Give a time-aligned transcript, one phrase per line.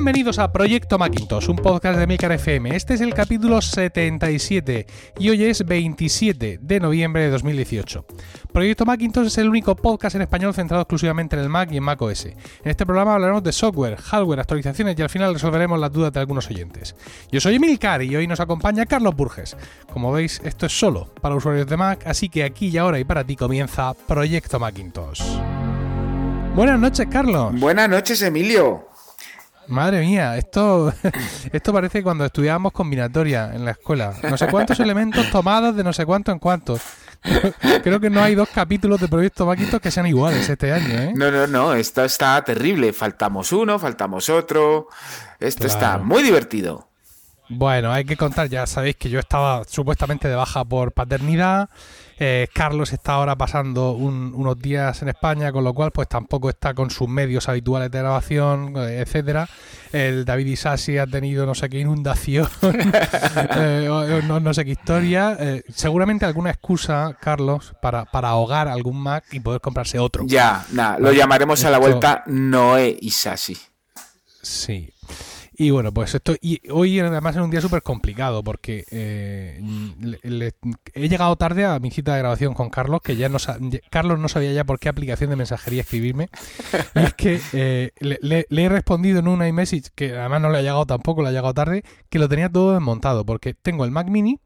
[0.00, 2.74] Bienvenidos a Proyecto Macintosh, un podcast de Milcar FM.
[2.74, 4.86] Este es el capítulo 77
[5.18, 8.06] y hoy es 27 de noviembre de 2018.
[8.50, 11.82] Proyecto Macintosh es el único podcast en español centrado exclusivamente en el Mac y en
[11.82, 12.24] Mac OS.
[12.24, 12.34] En
[12.64, 16.48] este programa hablaremos de software, hardware, actualizaciones y al final resolveremos las dudas de algunos
[16.48, 16.96] oyentes.
[17.30, 19.54] Yo soy Emilcar y hoy nos acompaña Carlos Burges.
[19.92, 23.04] Como veis, esto es solo para usuarios de Mac, así que aquí y ahora y
[23.04, 25.20] para ti comienza Proyecto Macintosh.
[26.56, 27.52] Buenas noches, Carlos.
[27.60, 28.89] Buenas noches, Emilio.
[29.70, 30.92] Madre mía, esto,
[31.52, 34.14] esto parece cuando estudiábamos combinatoria en la escuela.
[34.28, 36.80] No sé cuántos elementos tomados de no sé cuánto en cuántos.
[37.82, 41.12] Creo que no hay dos capítulos de Proyecto Macintosh que sean iguales este año, ¿eh?
[41.14, 42.92] No, no, no, esto está terrible.
[42.92, 44.88] Faltamos uno, faltamos otro.
[45.38, 46.88] Esto está muy divertido.
[47.48, 51.68] Bueno, hay que contar, ya sabéis que yo estaba supuestamente de baja por paternidad.
[52.22, 56.74] Eh, Carlos está ahora pasando unos días en España, con lo cual pues tampoco está
[56.74, 59.48] con sus medios habituales de grabación, eh, etcétera.
[59.90, 62.46] El David Isasi ha tenido no sé qué inundación,
[63.56, 65.38] eh, no, sé qué historia.
[65.74, 70.24] seguramente alguna excusa, Carlos, para, para ahogar algún Mac y poder comprarse otro.
[70.26, 73.56] Ya, nada, lo llamaremos a la vuelta Noé Isasi.
[74.42, 74.92] Sí.
[75.60, 76.36] Y bueno, pues esto.
[76.40, 79.60] Y hoy además es un día súper complicado porque eh,
[80.94, 83.36] he llegado tarde a mi cita de grabación con Carlos, que ya no
[83.90, 86.30] Carlos no sabía ya por qué aplicación de mensajería escribirme.
[86.94, 90.62] Y es que eh, le, he respondido en una iMessage, que además no le ha
[90.62, 94.08] llegado tampoco, le ha llegado tarde, que lo tenía todo desmontado, porque tengo el Mac
[94.08, 94.40] Mini,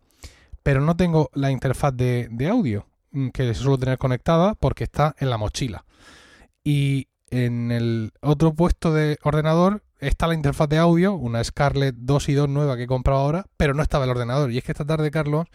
[0.64, 5.14] pero no tengo la interfaz de, de audio, mm, que suelo tener conectada porque está
[5.20, 5.84] en la mochila.
[6.64, 12.28] Y en el otro puesto de ordenador está la interfaz de audio, una Scarlett 2
[12.28, 14.50] y 2 nueva que he comprado ahora, pero no estaba el ordenador.
[14.52, 15.46] Y es que esta tarde, Carlos,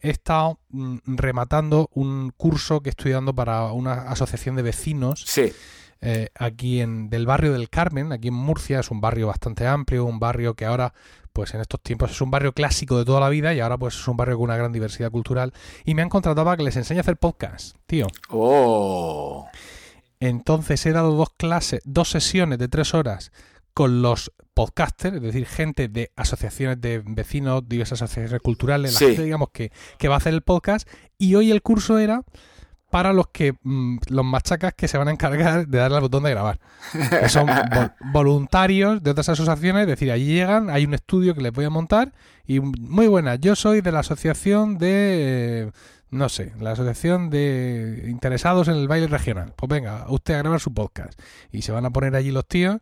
[0.00, 5.24] he estado mm, rematando un curso que estoy dando para una asociación de vecinos.
[5.26, 5.52] Sí.
[6.00, 10.04] Eh, aquí en del barrio del Carmen, aquí en Murcia, es un barrio bastante amplio,
[10.04, 10.92] un barrio que ahora,
[11.32, 13.94] pues en estos tiempos es un barrio clásico de toda la vida y ahora pues
[13.94, 15.52] es un barrio con una gran diversidad cultural.
[15.84, 18.06] Y me han contratado para que les enseñe a hacer podcast, tío.
[18.30, 19.48] Oh.
[20.20, 23.32] Entonces he dado dos clases, dos sesiones de tres horas
[23.76, 29.22] con los podcasters, es decir, gente de asociaciones de vecinos, diversas asociaciones culturales, la gente,
[29.22, 29.70] digamos, que,
[30.08, 30.88] va a hacer el podcast.
[31.18, 32.22] Y hoy el curso era
[32.90, 36.22] para los que mm, los machacas que se van a encargar de darle al botón
[36.22, 36.58] de grabar.
[36.90, 37.48] Que son
[38.14, 41.70] voluntarios de otras asociaciones, es decir, allí llegan, hay un estudio que les voy a
[41.70, 42.14] montar
[42.46, 45.70] y muy buena, yo soy de la asociación de
[46.16, 49.52] no sé, la asociación de interesados en el baile regional.
[49.56, 51.20] Pues venga, usted a grabar su podcast.
[51.52, 52.78] Y se van a poner allí los tíos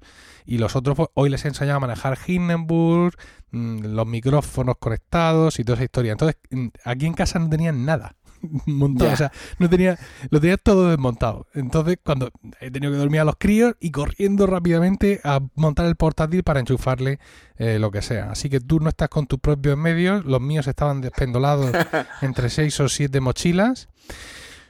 [0.47, 3.15] y los otros, pues, hoy les he enseñado a manejar Hindenburg,
[3.51, 6.13] mm, los micrófonos conectados y toda esa historia.
[6.13, 8.17] Entonces, mm, aquí en casa no tenían nada
[8.67, 9.99] montado, o sea, no tenía,
[10.31, 11.47] lo tenía todo desmontado.
[11.55, 15.97] Entonces, cuando he tenido que dormir a los críos y corriendo rápidamente a montar el
[15.97, 17.19] portátil para enchufarle
[17.57, 18.31] eh, lo que sea.
[18.31, 21.71] Así que tú no estás con tus propios medios, los míos estaban despendolados
[22.23, 23.89] entre seis o siete mochilas.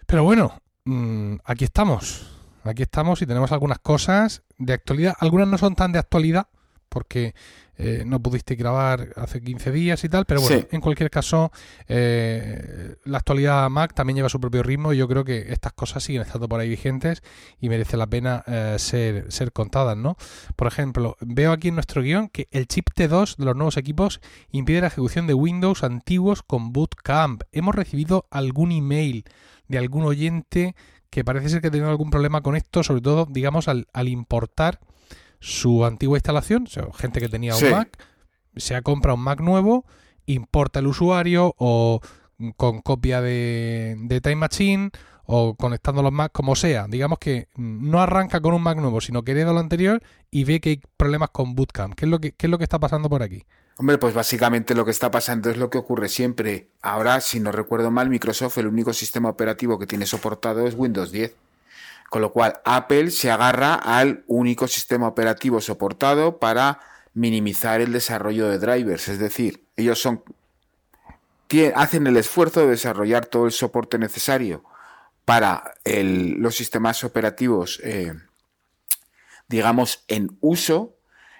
[0.07, 2.31] Pero bueno, mm, aquí estamos.
[2.63, 5.15] Aquí estamos y tenemos algunas cosas de actualidad.
[5.21, 6.47] Algunas no son tan de actualidad
[6.95, 7.35] porque
[7.77, 11.51] eh, no pudiste grabar hace 15 días y tal, pero bueno, en cualquier caso,
[11.89, 16.05] eh, la actualidad Mac también lleva su propio ritmo y yo creo que estas cosas
[16.05, 17.21] siguen estando por ahí vigentes
[17.61, 20.17] y merece la pena eh, ser, ser contadas, ¿no?
[20.55, 24.21] Por ejemplo, veo aquí en nuestro guion que el chip T2 de los nuevos equipos
[24.53, 27.43] impide la ejecución de Windows antiguos con Bootcamp.
[27.51, 29.25] Hemos recibido algún email
[29.67, 30.77] de algún oyente
[31.11, 34.07] que parece ser que ha tenido algún problema con esto, sobre todo, digamos, al, al
[34.07, 34.79] importar
[35.45, 37.99] su antigua instalación, gente que tenía un Mac,
[38.57, 39.85] se ha comprado un Mac nuevo,
[40.25, 42.01] importa el usuario o
[42.57, 44.91] con copia de, de Time Machine
[45.27, 46.87] o conectando los Mac como sea.
[46.89, 50.61] Digamos que no arranca con un Mac nuevo, sino que hereda lo anterior y ve
[50.61, 51.95] que hay problemas con Bootcamp.
[51.95, 53.45] ¿Qué es lo que, qué es lo que está pasando por aquí?
[53.77, 56.71] Hombre, pues básicamente lo que está pasando es lo que ocurre siempre.
[56.81, 61.13] Ahora, si no recuerdo mal, Microsoft, el único sistema operativo que tiene soportado es Windows
[61.13, 61.35] 10.
[62.15, 66.79] Con lo cual, Apple se agarra al único sistema operativo soportado para
[67.13, 69.09] minimizar el desarrollo de drivers.
[69.09, 70.23] Es decir, ellos son
[71.75, 74.63] hacen el esfuerzo de desarrollar todo el soporte necesario
[75.25, 78.15] para los sistemas operativos, eh,
[79.49, 80.95] digamos, en uso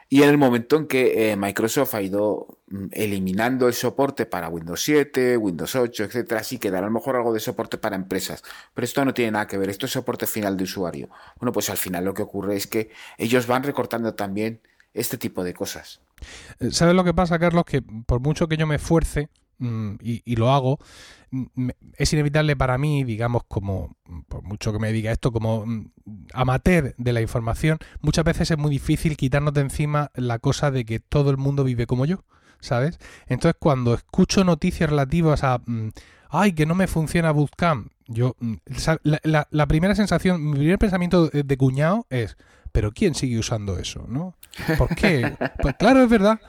[0.09, 2.54] y en el momento en que eh, Microsoft ha ido
[2.93, 7.33] eliminando el soporte para Windows 7, Windows 8, etcétera, sí quedará a lo mejor algo
[7.33, 8.43] de soporte para empresas.
[8.73, 11.11] Pero esto no tiene nada que ver, esto es soporte final de usuario.
[11.39, 14.61] Bueno, pues al final lo que ocurre es que ellos van recortando también
[14.95, 16.01] este tipo de cosas.
[16.61, 17.65] Eh, ¿Sabes lo que pasa, Carlos?
[17.65, 19.29] Que por mucho que yo me esfuerce
[19.59, 20.79] mm, y, lo hago,
[21.31, 23.97] mm, es inevitable para mí, digamos, como,
[24.29, 25.91] por mucho que me diga esto, como mm,
[26.33, 30.85] amateur de la información, muchas veces es muy difícil quitarnos de encima la cosa de
[30.85, 32.25] que todo el mundo vive como yo,
[32.65, 32.99] ¿sabes?
[33.27, 35.61] Entonces, cuando escucho noticias relativas a,
[36.31, 38.37] ay, que no me funciona Bootcamp, yo,
[39.03, 42.37] la, la, primera sensación, mi primer pensamiento de cuñado es,
[42.75, 44.05] pero ¿quién sigue usando eso?
[44.09, 44.35] ¿no?
[44.79, 45.37] ¿Por qué?
[45.63, 46.41] Pues claro, es verdad.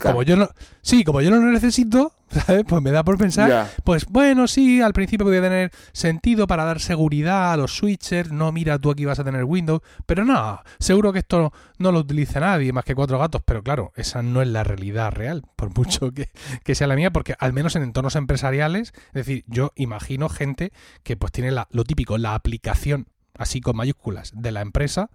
[0.00, 0.48] como, yo no,
[0.80, 2.64] sí, como yo no lo necesito, ¿sabes?
[2.66, 6.80] Pues me da por pensar, pues bueno, sí, al principio podía tener sentido para dar
[6.80, 11.12] seguridad a los switchers, no, mira, tú aquí vas a tener Windows, pero no, seguro
[11.12, 14.48] que esto no lo utiliza nadie más que cuatro gatos, pero claro, esa no es
[14.48, 16.30] la realidad real, por mucho que,
[16.64, 20.72] que sea la mía, porque al menos en entornos empresariales, es decir, yo imagino gente
[21.02, 23.08] que pues tiene la, lo típico, la aplicación
[23.38, 25.10] así con mayúsculas, de la empresa,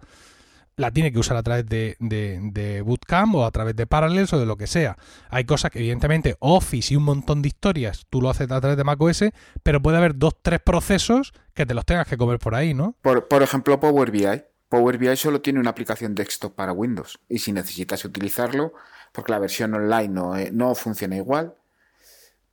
[0.76, 4.38] la tiene que usar a través de, de, Bootcamp o a través de Parallels o
[4.38, 4.96] de lo que sea.
[5.28, 8.76] Hay cosas que, evidentemente, Office y un montón de historias, tú lo haces a través
[8.76, 9.24] de macOS,
[9.62, 12.96] pero puede haber dos, tres procesos que te los tengas que comer por ahí, ¿no?
[13.02, 14.42] Por, por ejemplo, Power BI.
[14.68, 17.20] Power BI solo tiene una aplicación desktop para Windows.
[17.28, 18.72] Y si necesitas utilizarlo,
[19.12, 21.54] porque la versión online no, eh, no funciona igual,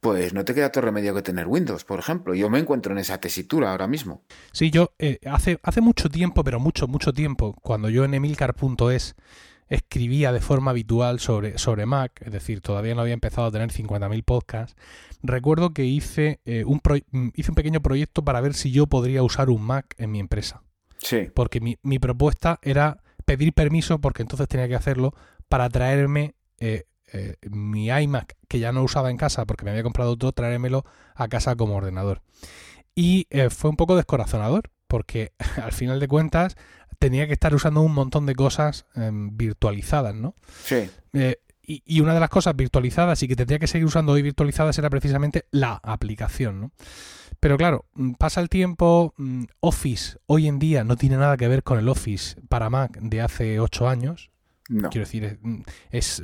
[0.01, 2.33] pues no te queda otro remedio que tener Windows, por ejemplo.
[2.33, 4.23] Yo me encuentro en esa tesitura ahora mismo.
[4.51, 9.15] Sí, yo eh, hace, hace mucho tiempo, pero mucho, mucho tiempo, cuando yo en emilcar.es
[9.69, 13.69] escribía de forma habitual sobre, sobre Mac, es decir, todavía no había empezado a tener
[13.69, 14.75] 50.000 podcasts,
[15.21, 16.81] recuerdo que hice, eh, un
[17.11, 20.19] mm, hice un pequeño proyecto para ver si yo podría usar un Mac en mi
[20.19, 20.63] empresa.
[20.97, 21.29] Sí.
[21.33, 25.13] Porque mi, mi propuesta era pedir permiso, porque entonces tenía que hacerlo,
[25.47, 29.83] para traerme eh, eh, mi iMac, que ya no usaba en casa porque me había
[29.83, 30.85] comprado todo, traérmelo
[31.15, 32.21] a casa como ordenador.
[32.95, 36.55] Y eh, fue un poco descorazonador, porque al final de cuentas
[36.99, 40.35] tenía que estar usando un montón de cosas em, virtualizadas, ¿no?
[40.63, 40.89] Sí.
[41.13, 44.77] Eh, y, una de las cosas virtualizadas y que tendría que seguir usando hoy virtualizadas
[44.77, 46.71] era precisamente la aplicación, ¿no?
[47.39, 51.47] Pero claro, mm, pasa el tiempo, mm, Office hoy en día no tiene nada que
[51.47, 54.31] ver con el Office para Mac de hace 8 años.
[54.89, 55.39] Quiero decir,
[55.89, 56.23] es,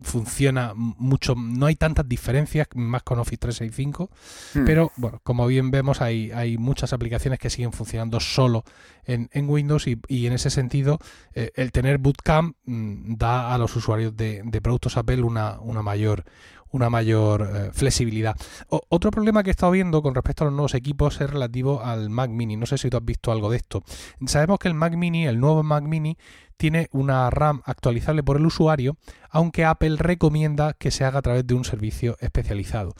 [0.00, 4.10] funciona mucho, no hay tantas diferencias más con Office 365,
[4.54, 4.64] hmm.
[4.64, 8.64] pero bueno, como bien vemos hay, hay muchas aplicaciones que siguen funcionando solo
[9.04, 10.98] en, Windows y, en ese sentido
[11.32, 16.24] eh, el tener Bootcamp mm, da a los usuarios de, productos Apple una, una mayor
[16.70, 18.36] una mayor eh, flexibilidad.
[18.68, 22.10] otro problema que he estado viendo con respecto a los nuevos equipos es relativo al
[22.10, 22.56] Mac Mini.
[22.56, 23.82] No sé si tú has visto algo de esto.
[24.26, 26.18] Sabemos que el Mac Mini, el nuevo Mac Mini,
[26.58, 28.98] tiene una RAM actualizable por el usuario,
[29.30, 32.94] aunque Apple recomienda que se haga a través de un servicio especializado.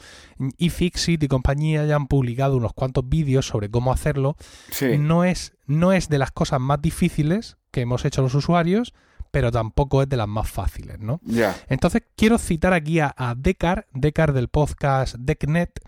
[0.57, 4.35] Y Fixit y compañía ya han publicado unos cuantos vídeos sobre cómo hacerlo.
[4.97, 8.93] No, es, no es de las cosas más difíciles que hemos hecho los usuarios,
[9.29, 11.19] pero tampoco es de las más fáciles, ¿no?
[11.67, 15.79] Entonces quiero citar aquí a, a Decar, Decar del podcast DeckNet,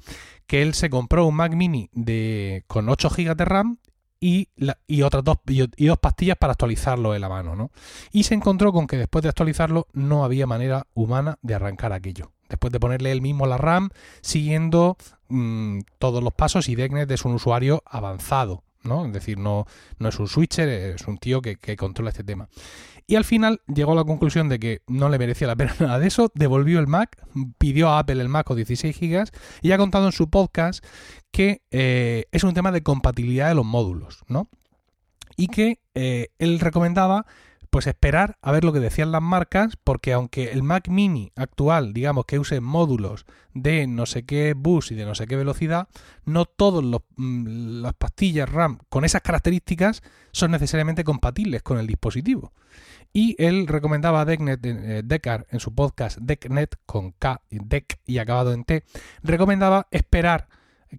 [0.45, 3.77] que él se compró un Mac Mini de, con 8 GB de RAM
[4.23, 4.49] y,
[4.85, 7.71] y otras dos, y, dos pastillas para actualizarlo en la mano, ¿no?
[8.11, 12.31] Y se encontró con que después de actualizarlo no había manera humana de arrancar aquello.
[12.47, 13.89] Después de ponerle él mismo la RAM,
[14.21, 14.95] siguiendo
[15.29, 19.05] mm, todos los pasos, y Decknet es un usuario avanzado, ¿no?
[19.07, 19.65] Es decir, no,
[19.97, 22.47] no es un switcher, es un tío que, que controla este tema.
[23.07, 25.99] Y al final llegó a la conclusión de que no le merecía la pena nada
[25.99, 27.17] de eso, devolvió el Mac,
[27.57, 29.29] pidió a Apple el Mac con 16 GB
[29.61, 30.85] y ha contado en su podcast
[31.31, 34.49] que eh, es un tema de compatibilidad de los módulos, ¿no?
[35.37, 37.25] Y que eh, él recomendaba
[37.71, 41.93] pues esperar a ver lo que decían las marcas, porque aunque el Mac Mini actual,
[41.93, 45.87] digamos que use módulos de no sé qué bus y de no sé qué velocidad,
[46.25, 46.83] no todas
[47.15, 52.51] mm, las pastillas RAM con esas características son necesariamente compatibles con el dispositivo.
[53.13, 58.17] Y él recomendaba a Decknet, eh, Deckard en su podcast Decknet con K, Deck y
[58.17, 58.83] acabado en T,
[59.23, 60.49] recomendaba esperar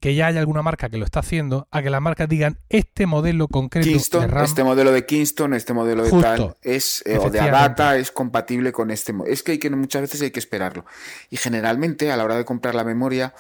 [0.00, 3.06] que ya haya alguna marca que lo está haciendo, a que las marcas digan este
[3.06, 7.30] modelo concreto de RAM, este modelo de Kingston, este modelo de tal, es, eh, o
[7.30, 9.32] de Adata es compatible con este modelo.
[9.32, 10.84] Es que, hay que muchas veces hay que esperarlo.
[11.30, 13.34] Y generalmente a la hora de comprar la memoria,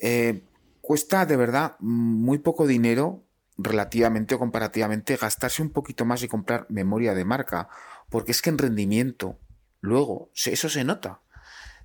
[0.00, 0.42] eh,
[0.80, 3.24] cuesta de verdad muy poco dinero
[3.56, 7.68] relativamente o comparativamente gastarse un poquito más y comprar memoria de marca
[8.08, 9.38] porque es que en rendimiento,
[9.80, 11.20] luego, eso se nota.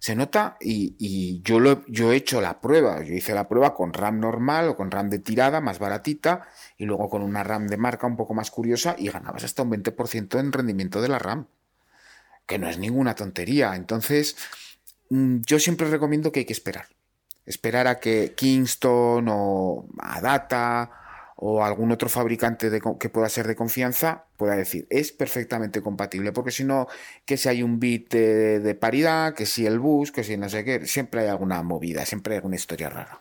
[0.04, 3.02] Se nota y, yo, yo he hecho la prueba.
[3.04, 6.46] Yo hice la prueba con RAM normal o con RAM de tirada, más baratita,
[6.78, 9.72] y luego con una RAM de marca un poco más curiosa y ganabas hasta un
[9.72, 11.48] 20% en rendimiento de la RAM.
[12.46, 13.78] Que no es ninguna tontería.
[13.78, 14.36] Entonces,
[15.10, 16.88] mm, yo siempre recomiendo que hay que esperar.
[17.46, 20.92] Esperar a que Kingston o Adata
[21.46, 26.32] o algún otro fabricante de, que pueda ser de confianza pueda decir es perfectamente compatible
[26.32, 26.88] porque si no
[27.26, 30.64] que si hay un bit de, paridad que si el bus que si no sé
[30.64, 33.20] qué siempre hay alguna movida siempre hay alguna historia rara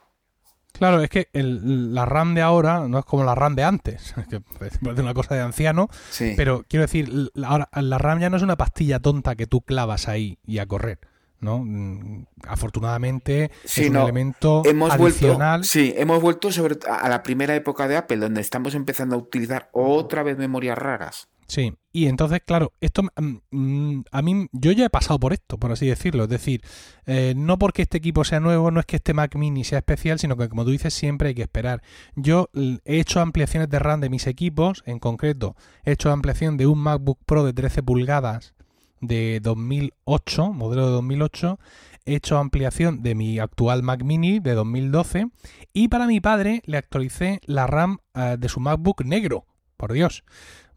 [0.73, 4.41] Claro, es que la RAM de ahora no es como la RAM de antes, que
[4.67, 5.89] es una cosa de anciano,
[6.35, 10.09] pero quiero decir, ahora la RAM ya no es una pastilla tonta que tú clavas
[10.09, 10.99] ahí y a correr.
[11.43, 11.59] ¿No?
[11.59, 15.61] Mm, afortunadamente es un elemento hemos adicional.
[15.61, 19.19] Vuelto, sí, hemos vuelto sobre, a la primera época de Apple, donde estamos empezando a
[19.19, 21.29] utilizar otra vez memorias raras.
[21.49, 25.59] Sí, y entonces, claro, esto mm, mm, a mí, yo ya he pasado por esto,
[25.59, 26.25] por así decirlo.
[26.25, 26.63] Es decir,
[27.05, 30.19] eh, no porque este equipo sea nuevo, no es que este Mac Mini sea especial,
[30.19, 31.83] sino que, como tú dices, siempre hay que esperar.
[32.15, 36.67] Yo he hecho ampliaciones de RAM de mis equipos, en concreto, he hecho ampliación de
[36.67, 38.55] un MacBook Pro de 13 pulgadas
[39.03, 41.59] de 2008, modelo de 2008,
[42.07, 45.29] he hecho ampliación de mi actual Mac Mini de 2012
[45.73, 49.45] y para mi padre le actualicé la RAM eh, de su MacBook negro,
[49.77, 50.25] por Dios.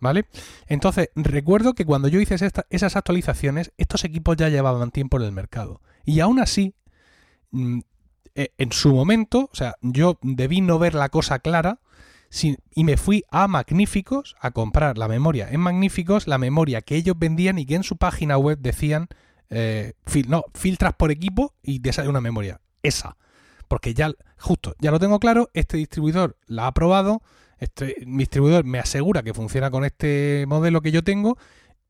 [0.02, 0.26] ¿Vale?
[0.68, 2.36] Entonces, recuerdo que cuando yo hice
[2.70, 5.82] esas actualizaciones, estos equipos ya llevaban tiempo en el mercado.
[6.04, 6.76] Y aún así,
[7.52, 7.80] mm,
[8.36, 11.80] e, en su momento, o sea, yo debí no ver la cosa clara
[12.44, 17.16] y me fui a Magníficos a comprar la memoria en Magníficos, la memoria que ellos
[17.18, 19.08] vendían y que en su página web decían,
[19.50, 19.94] eh,
[20.28, 22.62] no, filtras por equipo y te sale una memoria.
[22.84, 23.18] Esa.
[23.68, 27.22] Porque ya, justo, ya lo tengo claro, este distribuidor la ha probado,
[27.58, 31.38] este, mi distribuidor me asegura que funciona con este modelo que yo tengo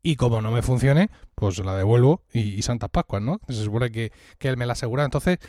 [0.01, 3.41] y como no me funcione, pues la devuelvo y, y Santas Pascuas, ¿no?
[3.47, 5.03] Se supone que, que él me la asegura.
[5.03, 5.39] Entonces,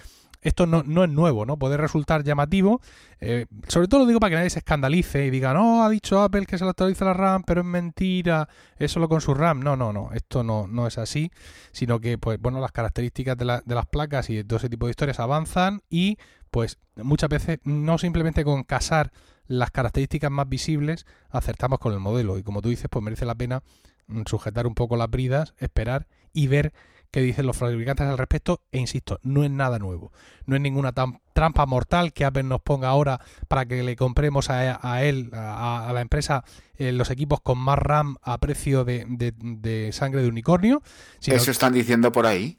[0.46, 1.58] esto no, es nuevo, ¿no?
[1.58, 2.80] Puede resultar llamativo.
[3.20, 6.22] Eh, sobre todo lo digo para que nadie se escandalice y diga, no, ha dicho
[6.22, 8.48] Apple que se le actualiza la RAM, pero es mentira,
[8.78, 9.60] es solo con su RAM.
[9.60, 11.32] No, no, no, esto no, no es así,
[11.72, 14.86] sino que, pues, bueno, las características de, de las placas y de todo ese tipo
[14.86, 16.16] de historias avanzan y,
[16.52, 19.10] pues, muchas veces no simplemente con casar
[19.48, 22.38] las características más visibles acertamos con el modelo.
[22.38, 23.62] Y como tú dices, pues merece la pena
[24.06, 26.72] mm, sujetar un poco las bridas, esperar y ver
[27.16, 30.12] que dicen los fabricantes al respecto, e insisto, no es nada nuevo.
[30.44, 30.92] No es ninguna
[31.32, 36.02] trampa mortal que Apple nos ponga ahora para que le compremos a, él, a, la
[36.02, 36.44] empresa,
[36.76, 40.82] eh, los equipos con más RAM a precio de, sangre de unicornio.
[41.22, 42.58] ¿Eso están diciendo por ahí?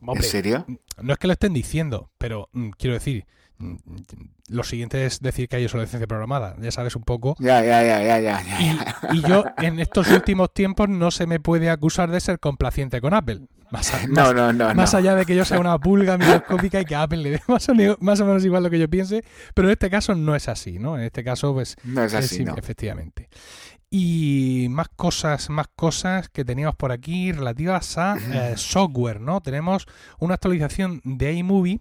[0.00, 0.64] ¿En serio?
[1.02, 3.26] No es que lo estén diciendo, pero mm, quiero decir,
[4.48, 7.34] lo siguiente es decir que hay obsolescencia programada, ya sabes un poco.
[7.38, 8.42] Ya, ya, ya, ya, ya.
[9.12, 13.14] Y, yo en estos últimos tiempos no se me puede acusar de ser complaciente con
[13.14, 13.42] Apple.
[13.70, 16.94] Más, no, no, no, más allá de que yo sea una pulga microscópica y que
[16.94, 19.22] Apple le dé más o, menos, igual lo que yo piense,
[19.54, 20.96] pero en este caso no es así, ¿no?
[20.96, 21.76] En este caso, pues.
[21.84, 22.44] No es así.
[22.56, 23.28] Efectivamente.
[23.90, 29.40] Y más cosas, más cosas que teníamos por aquí relativas a eh, software, ¿no?
[29.40, 29.86] Tenemos
[30.18, 31.80] una actualización de iMovie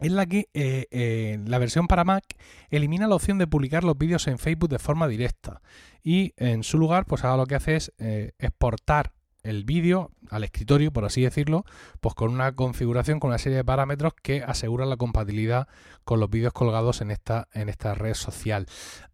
[0.00, 2.24] en la que eh, eh, la versión para Mac
[2.70, 5.62] elimina la opción de publicar los vídeos en Facebook de forma directa
[6.02, 9.12] y en su lugar pues ahora lo que hace es eh, exportar
[9.46, 11.64] el vídeo al escritorio, por así decirlo,
[12.00, 15.68] pues con una configuración, con una serie de parámetros que aseguran la compatibilidad
[16.04, 18.66] con los vídeos colgados en esta, en esta red social.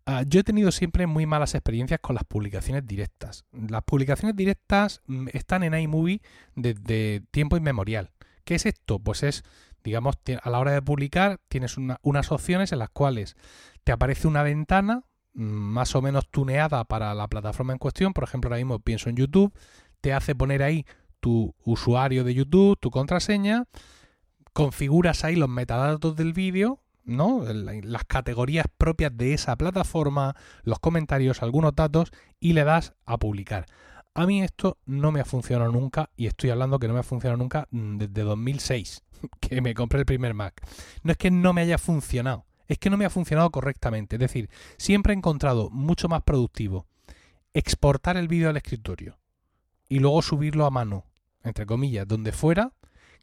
[0.07, 3.45] Ah, yo he tenido siempre muy malas experiencias con las publicaciones directas.
[3.53, 6.23] Las publicaciones directas mm, están en iMovie
[6.57, 8.11] desde tiempo inmemorial.
[8.45, 8.99] ¿Qué es esto?
[8.99, 9.45] Pues es
[9.85, 13.37] digamos, a la hora de publicar tienes unas opciones en las cuales
[13.85, 18.13] te aparece una ventana mm, más o menos tuneada para la plataforma en cuestión.
[18.13, 19.53] Por ejemplo, ahora mismo pienso en YouTube,
[20.01, 20.85] te hace poner ahí
[21.21, 23.65] tu usuario de YouTube, tu contraseña,
[24.53, 27.45] configuras ahí los metadatos del vídeo, ¿no?
[27.45, 32.11] Las categorías propias de esa plataforma, los comentarios, algunos datos
[32.41, 33.67] y le das a publicar.
[34.15, 37.05] A mí esto no me ha funcionado nunca y estoy hablando que no me ha
[37.05, 39.03] funcionado nunca mm, desde 2006.
[39.41, 40.61] que me compré el primer Mac.
[41.03, 44.17] No es que no me haya funcionado, es que no me ha funcionado correctamente.
[44.17, 46.87] Es decir, siempre he encontrado mucho más productivo
[47.55, 49.19] exportar el vídeo al escritorio
[49.89, 51.05] y luego subirlo a mano,
[51.45, 52.73] entre comillas, donde fuera,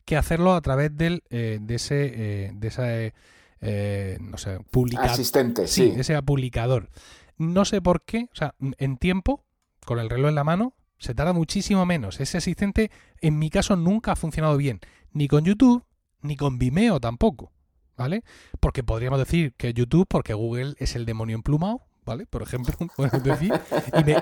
[0.06, 2.06] que hacerlo a través del, eh, de ese,
[2.46, 3.13] eh, de ese
[3.62, 5.12] eh, no sé, publicador.
[5.12, 5.94] Asistente, sí.
[5.98, 6.89] ese publicador.
[7.38, 9.44] No sé por qué, o sea, en tiempo,
[9.86, 12.20] con el reloj en la mano, se tarda muchísimo menos.
[12.20, 12.91] Ese asistente,
[13.22, 14.79] en mi caso, nunca ha funcionado bien,
[15.13, 15.84] ni con YouTube,
[16.22, 17.52] ni con Vimeo tampoco,
[17.98, 18.24] ¿vale?
[18.60, 22.26] Porque podríamos decir que YouTube, porque Google es el demonio emplumado, ¿vale?
[22.26, 23.54] Por ejemplo, podemos decir,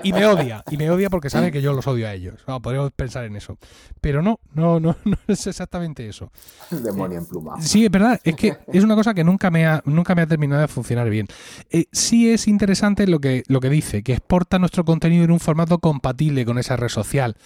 [0.02, 2.44] y me, odia, y me odia porque sabe que yo los odio a ellos.
[2.62, 3.58] podríamos pensar en eso.
[4.00, 6.30] Pero no, no, no, no es exactamente eso.
[6.70, 7.60] El demonio emplumado.
[7.62, 10.26] Sí, es verdad, es que es una cosa que nunca me ha, nunca me ha
[10.26, 11.26] terminado de funcionar bien.
[11.70, 15.40] Eh, sí es interesante lo que, lo que dice, que exporta nuestro contenido en un
[15.40, 17.36] formato compatible con esa red social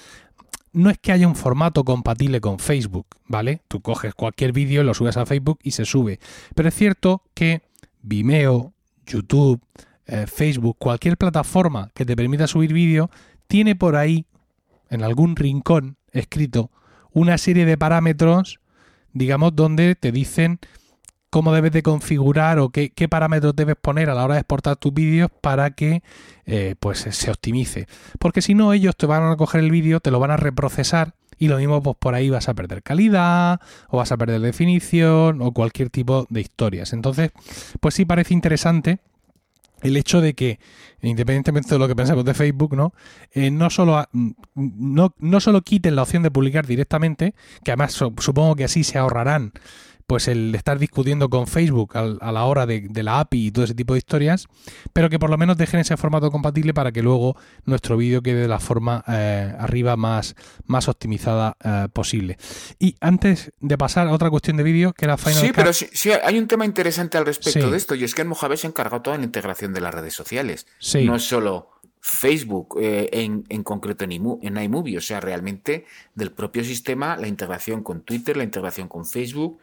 [0.73, 3.61] no es que haya un formato compatible con Facebook, ¿vale?
[3.69, 6.19] Tú coges cualquier vídeo, lo subes a Facebook y se sube.
[6.55, 7.63] Pero es cierto que
[8.03, 8.73] Vimeo,
[9.07, 9.61] YouTube,
[10.07, 13.11] eh, Facebook, cualquier plataforma que te permita subir vídeo,
[13.47, 14.27] tiene por ahí,
[14.91, 16.71] en algún rincón escrito,
[17.13, 18.61] una serie de parámetros,
[19.13, 20.59] digamos, donde te dicen
[21.33, 24.93] cómo debes de configurar o qué, parámetros debes poner a la hora de exportar tus
[24.93, 26.03] vídeos para que
[26.45, 27.89] eh, pues se optimice.
[28.19, 31.15] Porque si no, ellos te van a coger el vídeo, te lo van a reprocesar
[31.39, 35.41] y lo mismo pues por ahí vas a perder calidad o vas a perder definición
[35.41, 36.93] o cualquier tipo de historias.
[36.93, 37.31] Entonces,
[37.81, 38.99] pues sí parece interesante
[39.81, 40.61] el hecho de que,
[41.01, 42.93] independientemente de lo que pensemos de Facebook, ¿no?
[43.33, 44.07] Eh, no, solo,
[44.55, 47.35] no, no solo quiten la opción de publicar directamente,
[47.65, 49.53] que además supongo que así se ahorrarán
[50.13, 53.75] pues el estar discutiendo con Facebook a, la hora de, la API y todo ese
[53.75, 54.47] tipo de historias,
[54.93, 58.43] pero que por lo menos dejen ese formato compatible para que luego nuestro vídeo quede
[58.43, 62.37] de la forma eh, arriba más, más optimizada eh, posible.
[62.79, 66.11] Y antes de pasar a otra cuestión de vídeo, que era Final Sí, pero sí,
[66.23, 68.69] hay un tema interesante al respecto de esto, y es que en Mojave se ha
[68.69, 70.67] encargado toda la integración de las redes sociales.
[71.07, 71.71] No es solo
[72.03, 77.29] Facebook, eh, en, en, concreto en, en iMovie, o sea, realmente del propio sistema, la
[77.29, 79.59] integración con Twitter, la integración con Facebook,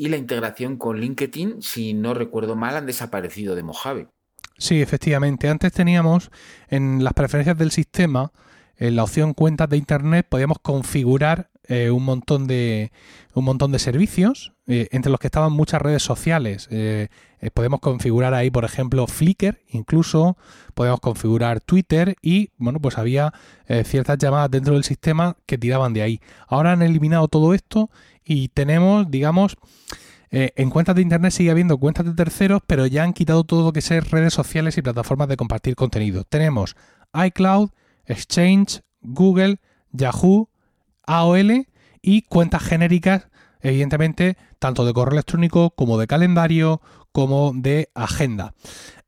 [0.00, 4.08] y la integración con LinkedIn, si no recuerdo mal, han desaparecido de Mojave.
[4.56, 5.46] Sí, efectivamente.
[5.46, 6.30] Antes teníamos
[6.68, 8.32] en las preferencias del sistema,
[8.78, 12.92] en la opción cuentas de Internet, podíamos configurar eh, un montón de
[13.34, 16.66] un montón de servicios, eh, entre los que estaban muchas redes sociales.
[16.70, 17.08] Eh,
[17.52, 20.38] podemos configurar ahí, por ejemplo, Flickr, incluso
[20.72, 23.34] podemos configurar Twitter y, bueno, pues había
[23.84, 26.20] ciertas llamadas dentro del sistema que tiraban de ahí.
[26.48, 27.90] Ahora han eliminado todo esto
[28.30, 29.56] y tenemos, digamos,
[30.30, 33.64] eh, en cuentas de Internet sigue habiendo cuentas de terceros, pero ya han quitado todo
[33.64, 36.22] lo que sea redes sociales y plataformas de compartir contenido.
[36.22, 36.76] Tenemos
[37.12, 37.70] iCloud,
[38.04, 39.58] Exchange, Google,
[39.90, 40.48] Yahoo,
[41.08, 41.66] AOL
[42.02, 43.26] y cuentas genéricas,
[43.62, 48.54] evidentemente, tanto de correo electrónico como de calendario, como de agenda.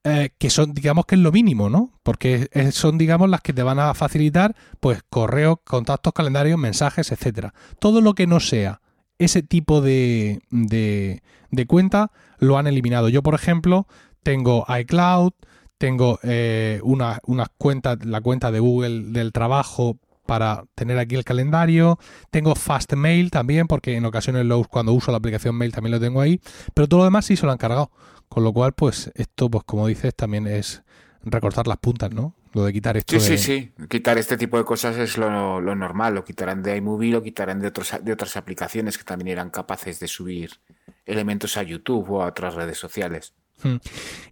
[0.02, 1.92] Eh, que son, digamos que es lo mínimo, ¿no?
[2.02, 7.54] Porque son, digamos, las que te van a facilitar, pues, correo, contactos, calendarios, mensajes, etcétera.
[7.78, 8.81] Todo lo que no sea
[9.24, 13.08] ese tipo de, de, cuenta lo han eliminado.
[13.08, 13.86] Yo, por ejemplo,
[14.22, 15.32] tengo iCloud,
[15.78, 17.20] tengo eh, una,
[17.58, 21.98] cuenta, la cuenta de Google del trabajo para tener aquí el calendario.
[22.30, 26.40] Tengo Fastmail también, porque en ocasiones cuando uso la aplicación Mail también lo tengo ahí.
[26.74, 27.90] Pero todo lo demás sí se lo han cargado.
[28.28, 30.82] Con lo cual, pues esto, pues como dices, también es
[31.22, 32.34] recortar las puntas, ¿no?
[32.52, 33.18] Lo de quitar esto.
[33.18, 33.72] Sí, sí, sí.
[33.88, 36.14] Quitar este tipo de cosas es lo, normal.
[36.14, 40.00] Lo quitarán de iMovie, lo quitarán de, otros, de otras aplicaciones que también eran capaces
[40.00, 40.60] de subir
[41.06, 43.34] elementos a YouTube o a otras redes sociales.
[43.62, 43.76] Hmm.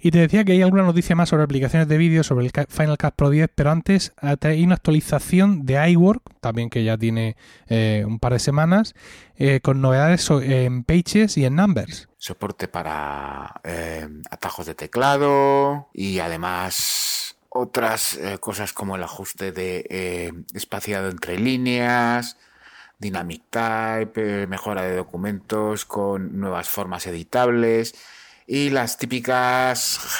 [0.00, 2.98] Y te decía que hay alguna noticia más sobre aplicaciones de vídeo, sobre el Final
[2.98, 7.36] Cut Pro 10, pero antes eh, hay una actualización de iWork, también que ya tiene
[7.68, 8.94] eh, un par de semanas,
[9.36, 12.08] eh, con novedades en Pages y en Numbers.
[12.16, 13.60] Soporte para
[14.30, 21.36] atajos de teclado y además otras eh, cosas como el ajuste de eh, espaciado entre
[21.36, 22.36] líneas,
[22.98, 27.94] Dynamic Type, eh, mejora de documentos con nuevas formas editables
[28.46, 30.18] y las típicas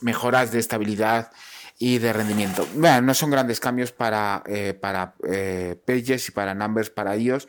[0.00, 1.32] mejoras de estabilidad
[1.78, 2.66] y de rendimiento.
[2.74, 4.44] Bueno, no son grandes cambios para,
[4.80, 5.14] para
[5.84, 7.48] Pages y para Numbers para ellos.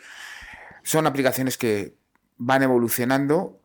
[0.82, 1.94] Son aplicaciones que
[2.38, 3.60] van evolucionando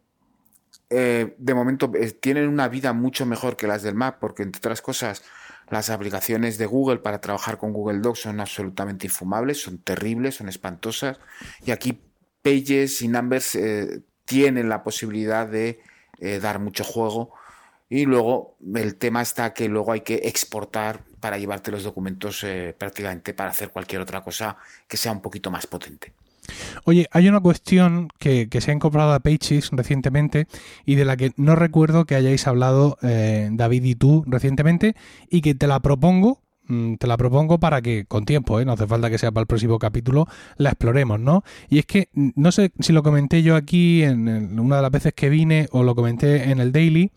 [0.91, 5.23] de momento tienen una vida mucho mejor que las del Mac, porque entre otras cosas
[5.73, 10.51] las aplicaciones de Google para trabajar con Google Docs son absolutamente infumables, son terribles, son
[10.51, 11.19] espantosas.
[11.65, 11.99] Y aquí
[12.43, 15.81] Pages y Numbers eh, tienen la posibilidad de
[16.19, 17.33] eh, dar mucho juego.
[17.89, 22.75] Y luego el tema está que luego hay que exportar para llevarte los documentos eh,
[22.77, 26.13] prácticamente para hacer cualquier otra cosa que sea un poquito más potente.
[26.85, 30.47] Oye, hay una cuestión que, se ha incorporado a Pages recientemente
[30.85, 34.97] y de la que no recuerdo que hayáis hablado eh, David y tú recientemente
[35.31, 38.65] y que te la propongo mm, te la propongo para que con tiempo, ¿eh?
[38.65, 40.27] no hace falta que sea para el próximo capítulo,
[40.57, 41.45] la exploremos, ¿no?
[41.69, 44.91] Y es que mm, no sé si lo comenté yo aquí en, una de las
[44.91, 47.13] veces que vine o lo comenté en el Daily.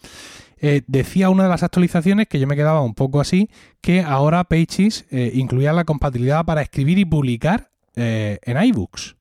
[0.61, 3.49] Eh, decía una de las actualizaciones que yo me quedaba un poco así,
[3.81, 9.14] que ahora Pages incluía la compatibilidad para escribir y publicar en iBooks.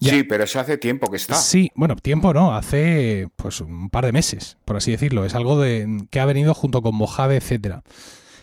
[0.00, 1.34] Sí, pero eso hace tiempo que está.
[1.34, 5.24] Sí, bueno, tiempo no, hace pues un par de meses, por así decirlo.
[5.24, 7.82] Es algo de, que ha venido junto con Mojave, etcétera.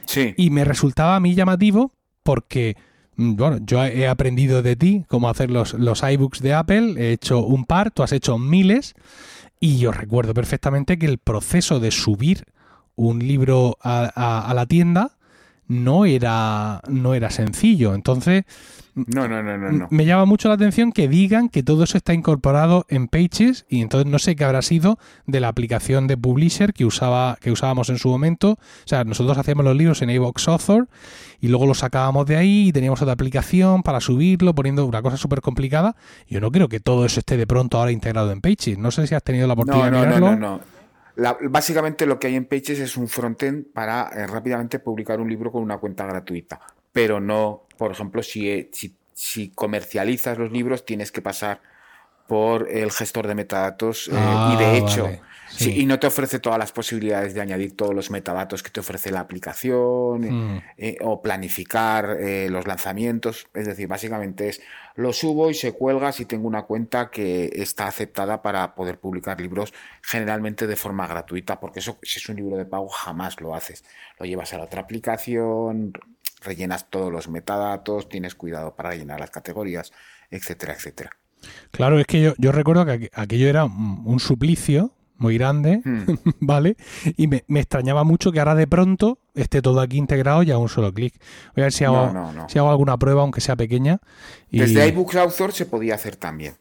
[0.06, 0.34] Sí.
[0.38, 1.92] Y me resultaba a mí llamativo
[2.24, 2.76] porque,
[3.16, 7.14] mm, bueno, yo he aprendido de ti cómo hacer los, los iBooks de Apple, he
[7.14, 8.94] hecho un par, tú has hecho miles,
[9.60, 12.46] y yo recuerdo perfectamente que el proceso de subir
[12.96, 15.18] un libro a, a la tienda
[15.68, 17.94] no era, no era sencillo.
[17.96, 18.44] Entonces,
[18.96, 22.14] no, no, no, no, me llama mucho la atención que digan que todo eso está
[22.14, 26.74] incorporado en Pages y entonces no sé qué habrá sido de la aplicación de Publisher
[26.74, 28.52] que, usaba, que usábamos en su momento.
[28.52, 30.88] O sea, nosotros hacíamos los libros en iVox Author
[31.42, 35.18] y luego los sacábamos de ahí y teníamos otra aplicación para subirlo, poniendo una cosa
[35.18, 35.98] súper complicada.
[36.30, 38.78] Yo no creo que todo eso esté de pronto ahora integrado en Pages.
[38.78, 40.20] No sé si has tenido la oportunidad de mirarlo.
[40.20, 40.75] No, no, no.
[41.16, 45.52] Básicamente lo que hay en Pages es un frontend para eh, rápidamente publicar un libro
[45.52, 46.60] con una cuenta gratuita.
[46.92, 48.70] Pero no, por ejemplo, si,
[49.14, 51.62] si, comercializas los libros tienes que pasar
[52.28, 55.10] por el gestor de metadatos eh, y ah, de hecho
[55.60, 59.12] y no te ofrece todas las posibilidades de añadir todos los metadatos que te ofrece
[59.12, 60.62] la aplicación eh, mm.
[60.78, 62.18] eh, o planificar
[62.50, 64.62] los lanzamientos es decir básicamente es
[64.96, 69.40] lo subo y se cuelga si tengo una cuenta que está aceptada para poder publicar
[69.40, 73.56] libros generalmente de forma gratuita porque eso si es un libro de pago jamás lo
[73.56, 73.84] haces
[74.20, 75.94] lo llevas a la otra aplicación
[76.46, 79.92] rellenas todos los metadatos, tienes cuidado para rellenar las categorías,
[80.30, 81.12] etcétera, etcétera.
[81.72, 86.04] Claro, es que yo, yo recuerdo que aquello era un suplicio muy grande, hmm.
[86.40, 86.78] ¿vale?
[87.18, 90.70] Y me, extrañaba mucho que ahora de pronto esté todo aquí integrado y a un
[90.70, 91.14] solo clic.
[91.56, 92.12] Voy a ver si hago,
[92.48, 94.00] Si hago alguna prueba, aunque sea pequeña.
[94.52, 96.56] Desde iBooks Author se podía hacer también.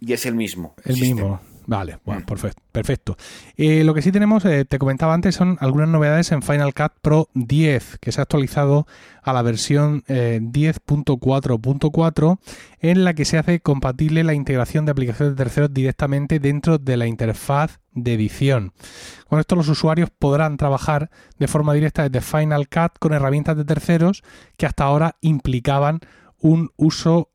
[0.00, 0.74] Y es el mismo.
[0.84, 1.40] El mismo.
[1.66, 2.24] Vale, bueno, mm.
[2.24, 2.62] perfecto.
[2.70, 3.16] perfecto.
[3.56, 6.92] Eh, lo que sí tenemos, eh, te comentaba antes, son algunas novedades en Final Cut
[7.02, 8.86] Pro 10, que se ha actualizado
[9.22, 12.38] a la versión 10.4.4,
[12.80, 16.78] eh, en la que se hace compatible la integración de aplicaciones de terceros directamente dentro
[16.78, 18.72] de la interfaz de edición.
[19.28, 23.64] Con esto los usuarios podrán trabajar de forma directa desde Final Cut con herramientas de
[23.64, 24.22] terceros
[24.56, 25.98] que hasta ahora implicaban
[26.38, 27.30] un uso,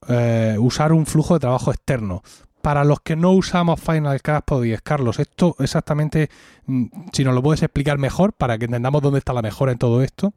[0.60, 2.22] usar un flujo de trabajo externo
[2.62, 6.30] para los que no usamos Final Cut Pro 10, Carlos, esto exactamente,
[6.66, 9.78] mm, si nos lo puedes explicar mejor para que entendamos dónde está la mejora en
[9.78, 10.34] todo esto.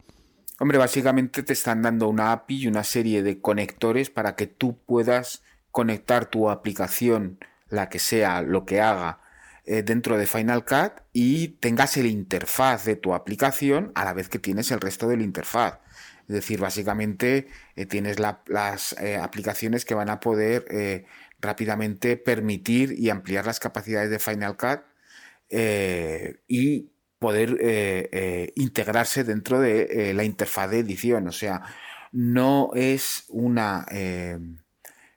[0.60, 4.78] Hombre, básicamente te están dando una API y una serie de conectores para que tú
[4.86, 9.20] puedas conectar tu aplicación, la que sea, lo que haga,
[9.66, 14.28] eh, dentro de Final Cut y tengas el interfaz de tu aplicación a la vez
[14.28, 15.80] que tienes el resto del interfaz.
[16.28, 20.66] Es decir, básicamente eh, tienes las eh, aplicaciones que van a poder
[21.44, 24.80] rápidamente permitir y ampliar las capacidades de Final Cut
[25.50, 31.28] eh, y poder eh, eh, integrarse dentro de la interfaz de edición.
[31.28, 31.62] O sea,
[32.12, 33.86] no es una,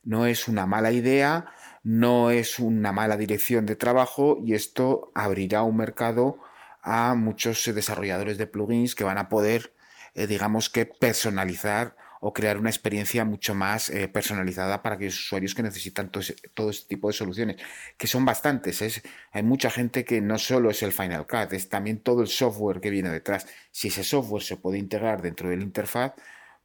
[0.04, 1.48] no es una mala idea,
[1.84, 6.40] no es una mala dirección de trabajo y esto abrirá un mercado
[6.82, 9.74] a muchos desarrolladores de plugins que van a poder,
[10.14, 15.64] digamos que, personalizar o crear una experiencia mucho más eh, personalizada para aquellos usuarios que
[15.64, 17.58] necesitan todo, este tipo de soluciones,
[17.98, 18.82] que son bastantes.
[18.82, 19.02] Es,
[19.32, 22.82] hay mucha gente que no solo es el Final Cut, es también todo el software
[22.82, 23.48] que viene detrás.
[23.72, 26.14] Si ese software se puede integrar dentro de la interfaz,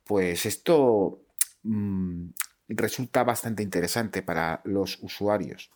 [0.05, 1.23] pues esto
[1.63, 2.29] mm,
[2.69, 5.71] resulta bastante interesante para los usuarios.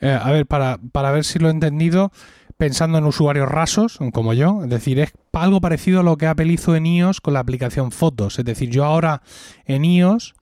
[0.00, 2.10] Eh, a ver, para, para ver si lo he entendido,
[2.56, 4.64] pensando en usuarios rasos, como yo.
[4.64, 7.90] Es decir, es algo parecido a lo que Apple hizo en iOS con la aplicación
[7.90, 8.38] Fotos.
[8.38, 9.22] Es decir, yo ahora
[9.64, 10.34] en iOS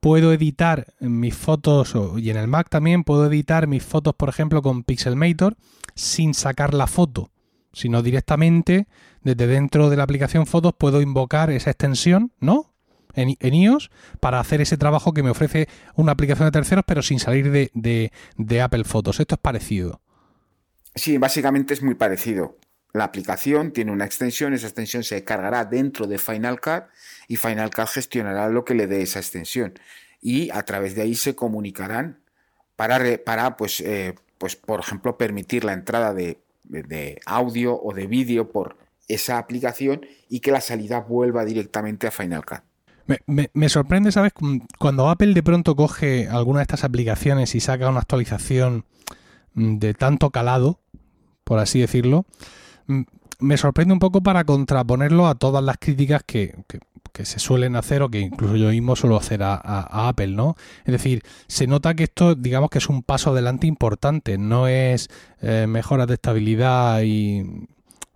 [0.00, 4.62] puedo editar mis fotos y en el Mac también puedo editar mis fotos, por ejemplo,
[4.62, 5.56] con Pixelmator
[5.94, 7.30] sin sacar la foto,
[7.72, 8.86] sino directamente
[9.22, 12.72] desde dentro de la aplicación Fotos puedo invocar esa extensión, ¿no?
[13.14, 13.90] En, iOS
[14.20, 18.12] para hacer ese trabajo que me ofrece una aplicación de terceros, pero sin salir de,
[18.36, 19.18] de Apple Fotos.
[19.18, 20.00] Esto es parecido.
[20.98, 22.58] Sí, básicamente es muy parecido.
[22.92, 26.84] La aplicación tiene una extensión, esa extensión se cargará dentro de Final Cut
[27.28, 29.78] y Final Cut gestionará lo que le dé esa extensión.
[30.20, 32.20] Y a través de ahí se comunicarán
[32.76, 36.40] para, para pues, eh, pues, por ejemplo, permitir la entrada de,
[37.26, 42.44] audio o de vídeo por esa aplicación y que la salida vuelva directamente a Final
[42.44, 42.60] Cut.
[43.26, 44.32] Me, me, sorprende, ¿sabes?
[44.78, 48.84] Cuando Apple de pronto coge alguna de estas aplicaciones y saca una actualización
[49.58, 50.78] de tanto calado,
[51.44, 52.26] por así decirlo,
[53.40, 56.54] me sorprende un poco para contraponerlo a todas las críticas que,
[57.20, 59.56] se suelen hacer o que incluso yo mismo suelo hacer a,
[60.08, 60.54] Apple, ¿no?
[60.84, 65.08] Es decir, se nota que esto, digamos que es un paso adelante importante, no es
[65.40, 67.66] eh, mejoras de estabilidad y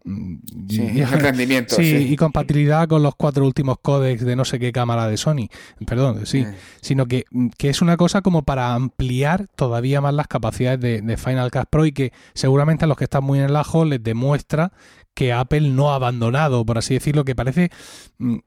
[0.05, 0.37] Mm,
[0.69, 1.77] sí, rendimiento.
[1.77, 5.49] Sí, y compatibilidad con los cuatro últimos códecs de no sé qué cámara de Sony.
[5.87, 6.43] Perdón, sí.
[6.43, 6.55] Mm.
[6.81, 11.17] Sino que, mm, que, es una cosa como para ampliar todavía más las capacidades de,
[11.17, 14.03] Final Cut Pro y que seguramente a los que están muy en el ajo les
[14.03, 14.73] demuestra
[15.15, 17.71] que Apple no ha abandonado, por así decirlo, que parece,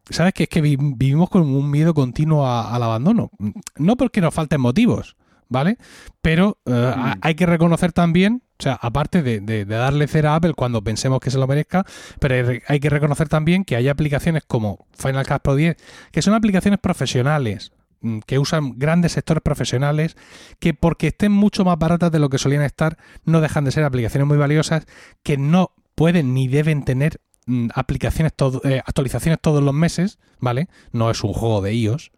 [0.10, 0.34] ¿sabes?
[0.34, 3.30] Que es que vivimos con un miedo continuo al abandono.
[3.78, 5.16] No porque nos falten motivos,
[5.48, 5.78] ¿vale?
[6.22, 10.82] Pero eh, hay que reconocer también O sea, aparte de, darle cera a Apple cuando
[10.82, 11.86] pensemos que se lo merezca,
[12.20, 15.76] pero hay que reconocer también que hay aplicaciones como Final Cut Pro 10,
[16.12, 20.16] que son aplicaciones profesionales, mm, que usan grandes sectores profesionales,
[20.60, 23.84] que porque estén mucho más baratas de lo que solían estar, no dejan de ser
[23.84, 24.86] aplicaciones muy valiosas,
[25.22, 28.32] que no pueden ni deben tener mm, aplicaciones
[28.64, 30.70] eh, actualizaciones todos los meses, ¿vale?
[30.94, 32.12] No es un juego de iOS.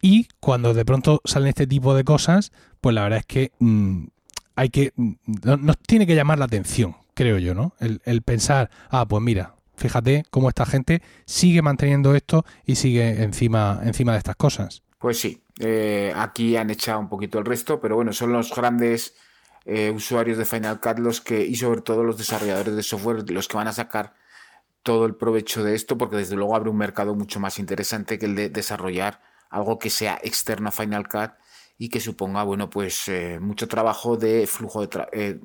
[0.00, 4.06] Y cuando de pronto salen este tipo de cosas, pues la verdad es que mm,
[4.58, 4.92] hay que.
[4.96, 5.12] Mm,
[5.60, 7.74] nos tiene que llamar la atención, creo yo, ¿no?
[7.78, 13.80] El, pensar, ah, pues mira, fíjate cómo esta gente sigue manteniendo esto y sigue encima,
[13.84, 14.82] encima de estas cosas.
[14.98, 19.14] Pues sí, eh, aquí han echado un poquito el resto, pero bueno, son los grandes
[19.64, 23.46] eh, usuarios de Final Cut los que, y sobre todo los desarrolladores de software, los
[23.46, 24.14] que van a sacar
[24.82, 28.26] todo el provecho de esto, porque desde luego abre un mercado mucho más interesante que
[28.26, 31.30] el de desarrollar algo que sea externo a Final Cut
[31.78, 35.40] y que suponga, bueno, pues eh, mucho trabajo de flujo de eh,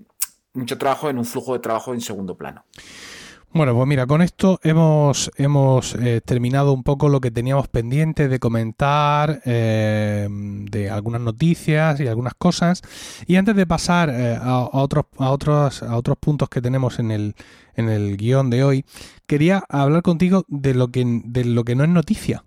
[0.54, 2.65] mucho trabajo en un flujo de trabajo en segundo plano.
[3.52, 8.28] Bueno, pues mira, con esto hemos, hemos eh, terminado un poco lo que teníamos pendiente
[8.28, 12.82] de comentar, de algunas noticias y algunas cosas.
[13.28, 17.36] Y antes de pasar a, otros, a, otros, a otros puntos que tenemos en el,
[17.76, 18.86] en el guion de hoy,
[19.28, 22.43] quería hablar contigo de lo que, de lo que no es noticia.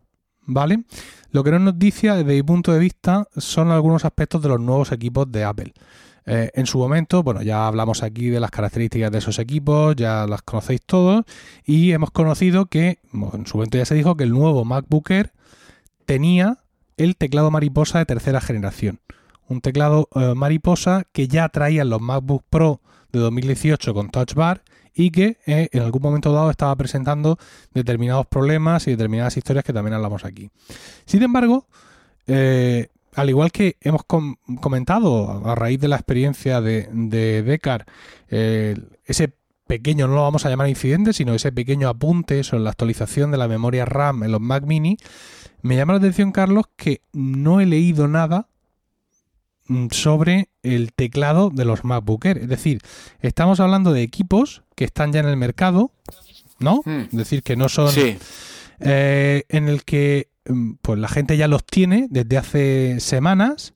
[0.47, 0.85] ¿Vale?
[1.31, 4.61] Lo que no es noticia desde mi punto de vista son algunos aspectos de los
[4.61, 5.75] nuevos equipos de Apple.
[6.29, 10.27] Eh, en su momento, bueno, ya hablamos aquí de las características de esos equipos, ya
[10.27, 11.25] las conocéis todos,
[11.65, 15.33] y hemos conocido que, en su momento ya se dijo que el nuevo MacBook Air
[16.05, 16.59] tenía
[16.97, 19.01] el teclado mariposa de tercera generación.
[19.49, 22.81] Un teclado eh, mariposa que ya traían los MacBook Pro
[23.13, 24.63] de 2018 con Touch Bar
[24.97, 27.39] y que eh, en algún momento dado estaba presentando
[27.75, 30.51] determinados problemas y determinadas historias que también hablamos aquí.
[31.05, 31.67] Sin embargo,
[32.27, 37.61] eh, al igual que hemos comentado a raíz de la experiencia de, de
[38.31, 39.33] eh, ese
[39.67, 43.37] pequeño, no lo vamos a llamar incidente, sino ese pequeño apunte sobre la actualización de
[43.37, 44.97] la memoria RAM en los Mac mini,
[45.61, 48.49] me llama la atención, Carlos, que no he leído nada
[49.91, 52.39] sobre el teclado de los MacBook Air.
[52.39, 52.81] Es decir,
[53.21, 55.93] estamos hablando de equipos que están ya en el mercado,
[56.59, 56.83] ¿no?
[56.85, 57.03] Hmm.
[57.11, 57.93] Es decir, que no son...
[58.79, 63.73] Eh, en el que mm, pues la gente ya los tiene desde hace semanas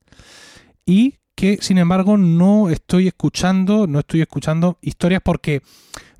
[0.84, 5.62] y que sin embargo no estoy escuchando, no estoy escuchando historias porque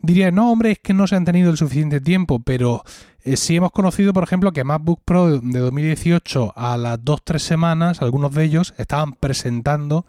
[0.03, 2.83] diría, no, hombre, es que no se han tenido el suficiente tiempo, pero
[3.23, 8.03] eh, si hemos conocido, por ejemplo, que MacBook Pro de 2018 a las 2-3 semanas,
[8.03, 10.07] algunos de ellos estaban presentando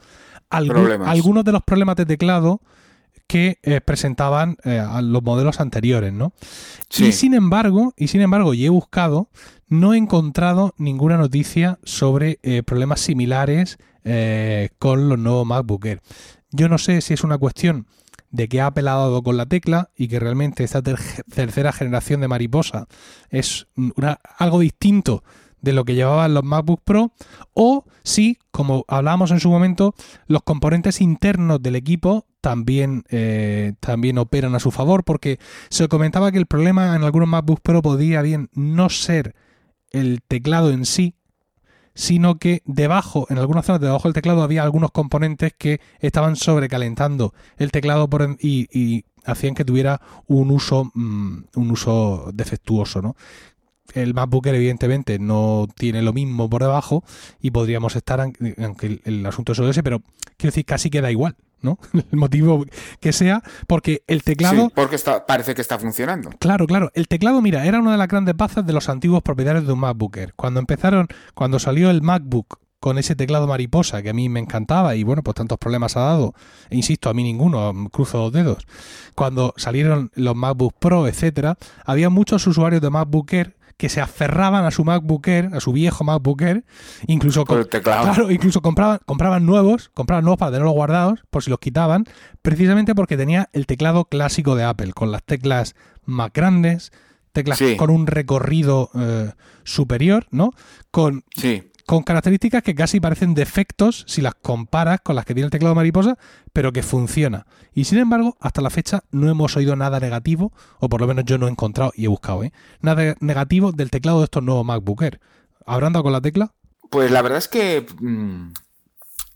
[0.50, 2.60] algunos de los problemas de teclado
[3.26, 6.34] que eh, presentaban eh, a los modelos anteriores, ¿no?
[6.98, 9.30] Y sin embargo, y sin embargo, y he buscado,
[9.70, 13.78] no he encontrado ninguna noticia sobre problemas similares
[14.80, 16.02] con los nuevos MacBook Air.
[16.52, 17.88] Yo no sé si es una cuestión
[18.32, 22.88] de que ha dado con la tecla y que realmente esta tercera generación de mariposa
[23.30, 23.67] es
[24.38, 25.24] algo distinto
[25.62, 27.13] de lo que llevaban los MacBook Pro,
[27.54, 29.94] o si, como hablábamos en su momento,
[30.26, 35.39] los componentes internos del equipo también, eh, también operan a su favor, porque
[35.70, 39.36] se comentaba que el problema en algunos MacBook Pro podía bien no ser
[39.91, 41.15] el teclado en sí,
[42.02, 47.36] sino que debajo, en algunas zonas debajo del teclado había algunos componentes que estaban sobrecalentando
[47.58, 48.10] el teclado
[48.40, 53.16] y, hacían que tuviera un uso, mm, un uso defectuoso, ¿no?
[53.94, 57.04] El MacBook evidentemente no tiene lo mismo por debajo
[57.40, 60.02] y podríamos estar, aunque el, asunto es ese, pero
[60.38, 61.78] quiero decir, casi queda igual, ¿no?
[62.12, 62.65] El motivo
[63.00, 64.67] que sea, porque el teclado...
[64.67, 66.30] Sí, porque está, parece que está funcionando.
[66.39, 66.91] Claro, claro.
[66.93, 69.80] El teclado, mira, era una de las grandes bazas de los antiguos propietarios de un
[69.80, 74.39] MacBook Cuando empezaron, cuando salió el MacBook con ese teclado mariposa que a mí me
[74.39, 76.34] encantaba y bueno, pues tantos problemas ha dado,
[76.71, 78.65] e insisto, a mí ninguno, cruzo los dedos.
[79.13, 84.63] Cuando salieron los MacBook Pro, etcétera, había muchos usuarios de MacBook Air que se aferraban
[84.63, 86.63] a su MacBook Air, a su viejo MacBook Air,
[87.08, 92.06] incluso, claro, incluso compraban, compraban nuevos, compraban nuevos para tenerlos guardados, por si los quitaban,
[92.44, 95.74] precisamente porque tenía el teclado clásico de Apple, con las teclas
[96.06, 96.91] más grandes,
[97.32, 99.32] teclas con un recorrido eh,
[99.63, 100.52] superior, ¿no?
[100.91, 105.48] Con sí con características que casi parecen defectos si las comparas con las que tiene
[105.48, 106.18] el teclado mariposa,
[106.54, 107.46] pero que funciona.
[107.74, 111.26] Y sin embargo, hasta la fecha no hemos oído nada negativo, o por lo menos
[111.26, 112.54] yo no he encontrado y he buscado, ¿eh?
[112.80, 115.20] nada negativo del teclado de estos nuevos MacBook Air.
[115.66, 116.54] ¿Habrán dado con la tecla?
[116.90, 118.54] Pues la verdad es que mm,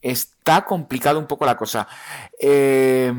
[0.02, 1.90] está complicado un poco la cosa.
[2.40, 3.12] Eh,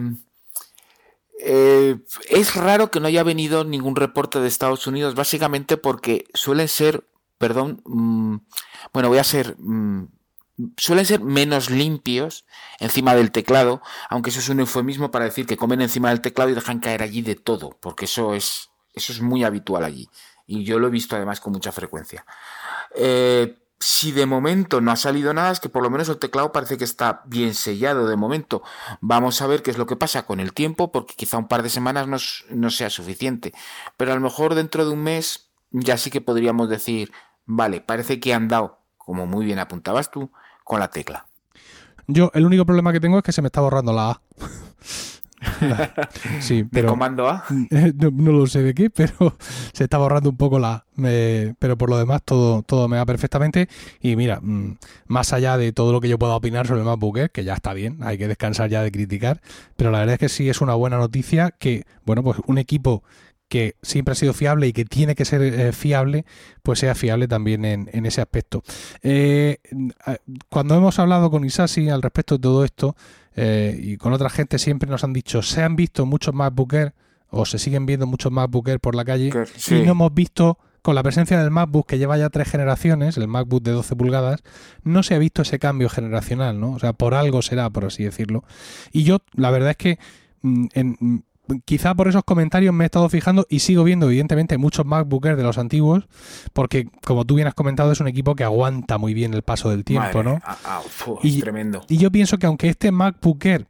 [1.40, 1.98] eh,
[2.30, 7.04] es raro que no haya venido ningún reporte de Estados Unidos, básicamente porque suelen ser,
[7.36, 8.36] perdón, mm,
[8.96, 10.06] bueno, voy a ser mm,
[10.78, 12.46] suelen ser menos limpios
[12.80, 16.48] encima del teclado, aunque eso es un eufemismo para decir que comen encima del teclado
[16.48, 20.08] y dejan caer allí de todo, porque eso es, eso es muy habitual allí.
[20.46, 22.24] Y yo lo he visto además con mucha frecuencia.
[22.94, 26.52] Eh, si de momento no ha salido nada, es que por lo menos el teclado
[26.52, 28.62] parece que está bien sellado de momento.
[29.02, 31.62] Vamos a ver qué es lo que pasa con el tiempo, porque quizá un par
[31.62, 32.08] de semanas
[32.48, 33.52] no, sea suficiente.
[33.98, 37.12] Pero a lo mejor dentro de un mes ya sí que podríamos decir,
[37.44, 40.30] vale, parece que han dado, como muy bien apuntabas tú,
[40.64, 41.26] con la tecla.
[42.08, 44.20] Yo, el único problema que tengo es que se me está borrando la A.
[46.40, 47.44] sí, pero, ¿De comando A?
[47.94, 49.36] No, lo sé de qué, pero
[49.72, 50.84] se está borrando un poco la A.
[51.58, 53.68] pero por lo demás todo, todo me va perfectamente.
[54.00, 57.18] Y mira, mm, más allá de todo lo que yo pueda opinar sobre el MacBook
[57.18, 59.40] Air, que ya está bien, hay que descansar ya de criticar,
[59.76, 63.04] pero la verdad es que sí es una buena noticia que, bueno, pues un equipo
[63.48, 66.24] que siempre ha sido fiable y que tiene que ser eh, fiable,
[66.62, 68.62] pues sea fiable también en, ese aspecto.
[69.02, 69.58] Eh,
[70.48, 72.96] cuando hemos hablado con Isasi al respecto de todo esto
[73.34, 76.94] eh, y con otra gente siempre nos han dicho, se han visto muchos MacBook Air
[77.28, 79.30] o se siguen viendo muchos MacBook Air por la calle
[79.68, 83.26] y no hemos visto con la presencia del MacBook que lleva ya tres generaciones, el
[83.26, 84.44] MacBook de 12 pulgadas,
[84.84, 86.70] no se ha visto ese cambio generacional, ¿no?
[86.70, 88.44] O sea, por algo será, por así decirlo.
[88.92, 89.98] Y yo, la verdad es que
[90.42, 91.24] mm, en,
[91.64, 95.42] quizá por esos comentarios me he estado fijando y sigo viendo, evidentemente, muchos MacBookers de
[95.42, 96.08] los antiguos,
[96.52, 99.70] porque, como tú bien has comentado, es un equipo que aguanta muy bien el paso
[99.70, 100.40] del tiempo, ¿no?
[100.44, 100.82] Ah, ah,
[101.22, 101.82] y, tremendo.
[101.88, 103.66] Y yo pienso que aunque este MacBooker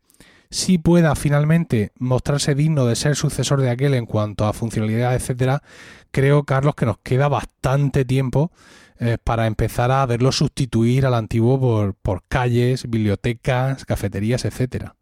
[0.51, 5.63] sí pueda finalmente mostrarse digno de ser sucesor de aquel en cuanto a funcionalidad, etcétera,
[6.11, 8.51] creo, Carlos, que nos queda bastante tiempo
[8.99, 14.96] eh, para empezar a verlo sustituir al antiguo por, por calles, bibliotecas, cafeterías, etcétera.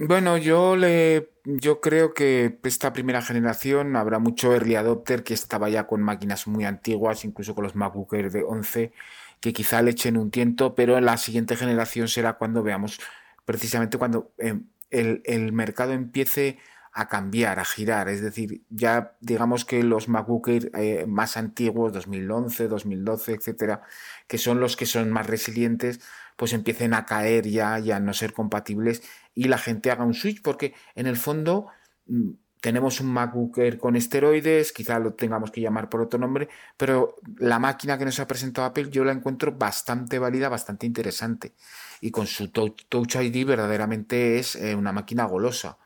[0.00, 5.68] Bueno, yo le yo creo que esta primera generación habrá mucho early adopter que estaba
[5.70, 8.92] ya con máquinas muy antiguas, incluso con los MacBook de 11,
[9.40, 13.00] que quizá le echen un tiento, pero la siguiente generación será cuando veamos,
[13.44, 16.58] precisamente cuando eh, el, mercado empiece
[16.92, 18.08] a cambiar, a girar.
[18.08, 23.82] Es decir, ya digamos que los MacBook eh, más antiguos, 2011, 2012, etcétera,
[24.28, 26.00] que son los que son más resilientes,
[26.36, 29.02] pues empiecen a caer ya y a no ser compatibles
[29.38, 31.68] y la gente haga un switch, porque en el fondo
[32.06, 36.48] mm, tenemos un MacBook Air con esteroides, quizá lo tengamos que llamar por otro nombre,
[36.76, 41.52] pero la máquina que nos ha presentado Apple yo la encuentro bastante válida, bastante interesante.
[42.00, 45.78] Y con su Touch ID verdaderamente es eh, una máquina golosa.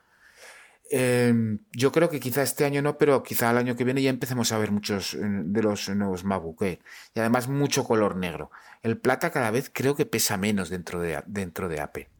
[0.91, 4.09] Em, yo creo que quizá este año no, pero quizá el año que viene ya
[4.09, 6.81] empecemos a ver muchos de los nuevos MacBook Air.
[7.15, 8.51] Y además mucho color negro.
[8.83, 12.12] El plata cada vez creo que pesa menos dentro de, dentro de Apple.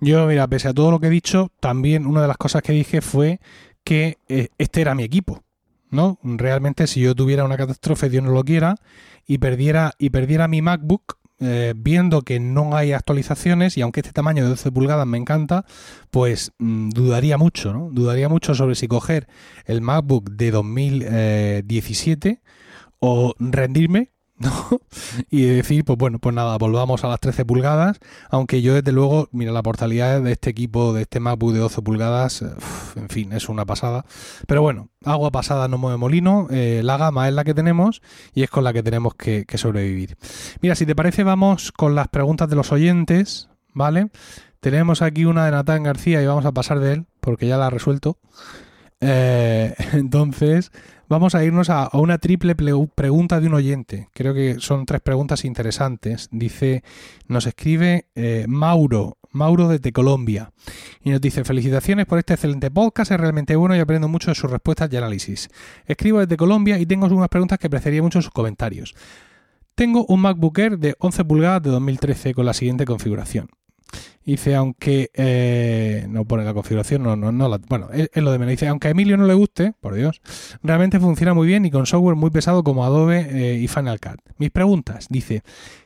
[0.00, 2.72] Yo, mira, pese a todo lo que he dicho, también una de las cosas que
[2.72, 3.40] dije fue
[3.84, 5.42] que eh, este era mi equipo.
[5.90, 6.18] ¿no?
[6.22, 8.76] Realmente si yo tuviera una catástrofe, Dios no lo quiera,
[9.26, 14.12] y perdiera, y perdiera mi MacBook, eh, viendo que no hay actualizaciones y aunque este
[14.12, 15.64] tamaño de 12 pulgadas me encanta,
[16.10, 17.90] pues mm, dudaría mucho, ¿no?
[17.90, 19.26] Dudaría mucho sobre si coger
[19.66, 22.40] el MacBook de 2017 eh,
[23.00, 24.13] o rendirme
[24.70, 24.80] ¿no?
[25.30, 27.98] y decir, pues bueno, pues nada, volvamos a las 13 pulgadas,
[28.30, 31.82] aunque yo desde luego, mira, la portalidad de este equipo, de este MacBook de 12
[31.82, 32.42] pulgadas,
[32.96, 34.04] en fin, es una pasada.
[34.46, 38.02] Pero bueno, agua pasada no mueve molino, eh, la gama es la que tenemos
[38.34, 40.16] y es con la que tenemos que, sobrevivir.
[40.60, 44.10] Mira, si te parece, vamos con las preguntas de los oyentes, ¿vale?
[44.60, 47.66] Tenemos aquí una de Natán García y vamos a pasar de él, porque ya la
[47.66, 48.18] ha resuelto.
[49.00, 50.72] Eh, entonces,
[51.08, 54.08] vamos a irnos a, una triple pregunta de un oyente.
[54.12, 56.28] Creo que son tres preguntas interesantes.
[56.32, 56.82] Dice,
[57.26, 60.52] nos escribe eh, Mauro, Mauro desde Colombia.
[61.02, 64.34] Y nos dice, felicitaciones por este excelente podcast, es realmente bueno y aprendo mucho de
[64.34, 65.48] sus respuestas y análisis.
[65.86, 68.94] Escribo desde Colombia y tengo unas preguntas que apreciaría mucho en sus comentarios.
[69.74, 73.48] Tengo un MacBook Air de 11 pulgadas de 2013 con la siguiente configuración.
[74.24, 78.52] Dice, aunque eh, no pone la configuración, no, no, no bueno, es, lo de menos.
[78.52, 80.22] Dice, aunque a Emilio no le guste, por Dios,
[80.62, 84.20] realmente funciona muy bien y con software muy pesado como Adobe eh, y Final Cut.
[84.38, 85.42] Mis preguntas, dice,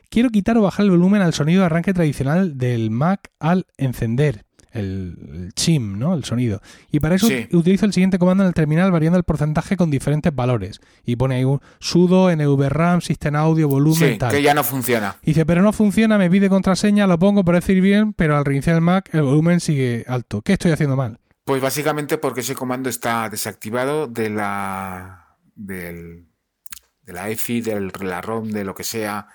[0.09, 4.45] quiero quitar o bajar el volumen al sonido de arranque tradicional del Mac al encender
[4.71, 6.13] el, chim, ¿no?
[6.13, 6.61] El sonido.
[6.91, 10.33] Y para eso utilizo el siguiente comando en el terminal variando el porcentaje con diferentes
[10.33, 10.81] valores.
[11.05, 15.17] Y pone ahí un sudo, NVRAM, System Audio, volumen, sí, que ya no funciona.
[15.23, 18.75] dice, pero no funciona, me pide contraseña, lo pongo, parece ir bien, pero al reiniciar
[18.75, 20.41] el Mac el volumen sigue alto.
[20.41, 21.19] ¿Qué estoy haciendo mal?
[21.45, 26.27] Pues básicamente porque ese comando está desactivado de la del,
[27.01, 29.27] de la EFI, de la ROM, de lo que sea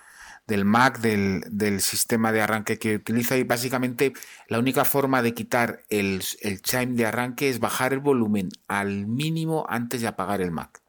[0.46, 4.12] del Mac, del, sistema de arranque que utiliza y básicamente
[4.48, 9.06] la única forma de quitar el, el chime de arranque es bajar el volumen al
[9.06, 10.82] mínimo antes de apagar el Mac.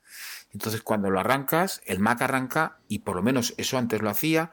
[0.52, 4.52] Entonces cuando lo arrancas, el Mac arranca y por lo menos eso antes lo hacía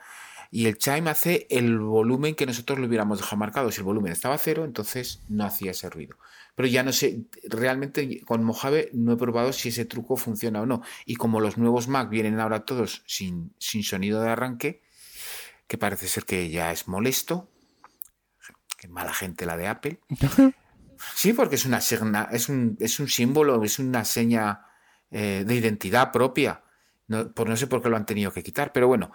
[0.55, 3.73] y el chime hace el volumen que nosotros lo hubiéramos dejado marcado.
[3.73, 6.19] Si el volumen estaba cero, entonces no hacía ese ruido.
[6.55, 10.67] Pero ya no sé, realmente con Mojave no he probado si ese truco funciona o
[10.67, 10.83] no.
[11.07, 14.83] Y como los nuevos Mac vienen ahora todos sin, sin sonido de arranque,
[15.73, 17.49] que parece ser que ya es molesto,
[18.77, 20.01] que mala gente la de Apple.
[21.17, 21.79] Sí, porque es una
[22.31, 24.67] es un, es un símbolo, es una seña
[25.11, 26.63] eh, de identidad propia.
[27.09, 29.11] No, por, no sé por qué lo han tenido que quitar, pero bueno,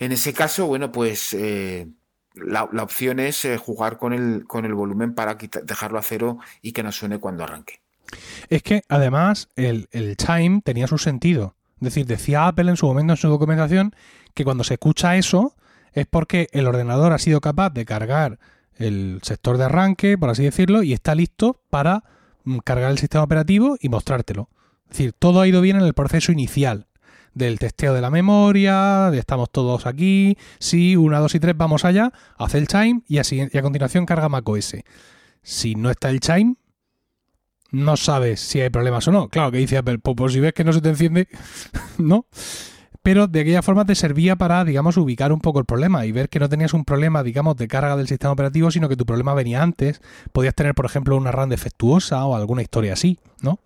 [0.00, 1.86] en ese caso, bueno, pues eh,
[2.34, 6.72] la, opción es eh, jugar con el, con el volumen para dejarlo a cero y
[6.72, 7.80] que no suene cuando arranque.
[8.48, 11.54] Es que además el, el chime tenía su sentido.
[11.76, 13.94] Es decir, decía Apple en su momento en su documentación
[14.34, 15.54] que cuando se escucha eso
[16.00, 18.38] es porque el ordenador ha sido capaz de cargar
[18.76, 22.04] el sector de arranque, por así decirlo, y está listo para
[22.44, 24.48] mm, cargar el sistema operativo y mostrártelo.
[24.84, 26.86] Es decir, todo ha ido bien en el proceso inicial
[27.34, 31.84] del testeo de la memoria, de estamos todos aquí, sí, una, dos y tres, vamos
[31.84, 34.76] allá, hace el chime y, a continuación carga macOS.
[35.42, 36.56] Si no está el chime,
[37.70, 39.28] no sabes si hay problemas o no.
[39.28, 41.28] Claro que dice Apple, pues si ves que no se te enciende,
[41.98, 42.26] ¿no?
[43.08, 46.28] Pero de aquella forma te servía para, digamos, ubicar un poco el problema y ver
[46.28, 49.32] que no tenías un problema, digamos, de carga del sistema operativo, sino que tu problema
[49.32, 50.02] venía antes.
[50.30, 53.60] Podías tener, por ejemplo, una RAM defectuosa o alguna historia así, ¿no?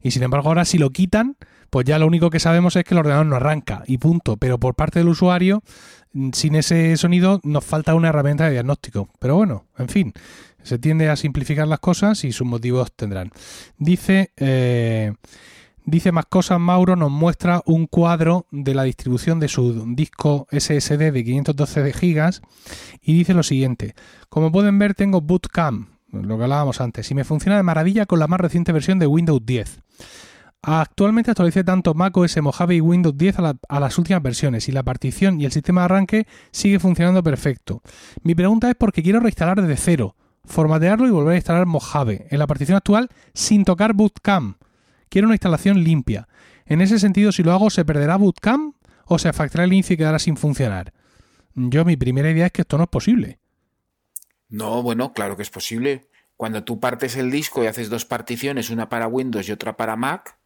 [0.00, 1.36] Y sin embargo, ahora si lo quitan,
[1.70, 4.36] pues ya lo único que sabemos es que el ordenador no arranca y punto.
[4.36, 5.64] Pero por parte del usuario,
[6.12, 9.08] mm, sin ese sonido, nos falta una herramienta de diagnóstico.
[9.18, 10.12] Pero bueno, en fin,
[10.62, 13.32] se tiende a simplificar las cosas y sus motivos tendrán.
[13.76, 14.30] Dice...
[14.36, 15.14] Eh,
[15.86, 21.12] Dice más cosas, Mauro nos muestra un cuadro de la distribución de su disco SSD
[21.12, 22.40] de 512 GB
[23.02, 23.94] y dice lo siguiente,
[24.30, 28.18] como pueden ver tengo Bootcamp, lo que hablábamos antes, y me funciona de maravilla con
[28.18, 29.80] la más reciente versión de Windows 10.
[30.62, 33.36] Actualmente actualicé tanto macOS Mojave y Windows 10
[33.68, 37.82] a, las últimas versiones y la partición y el sistema de arranque sigue funcionando perfecto.
[38.22, 40.16] Mi pregunta es porque quiero reinstalar desde cero,
[40.46, 44.56] formatearlo y volver a instalar Mojave en la partición actual sin tocar Bootcamp
[45.14, 46.26] Quiero una instalación limpia.
[46.66, 49.96] En ese sentido, si lo hago, ¿se perderá Bootcamp o se afectará el inicio y
[49.96, 50.92] quedará sin funcionar?
[51.54, 53.38] Yo, mi primera idea es que esto no es posible.
[54.48, 56.08] No, bueno, claro que es posible.
[56.36, 59.94] Cuando tú partes el disco y haces dos particiones, una para Windows y otra para
[59.94, 60.36] Mac,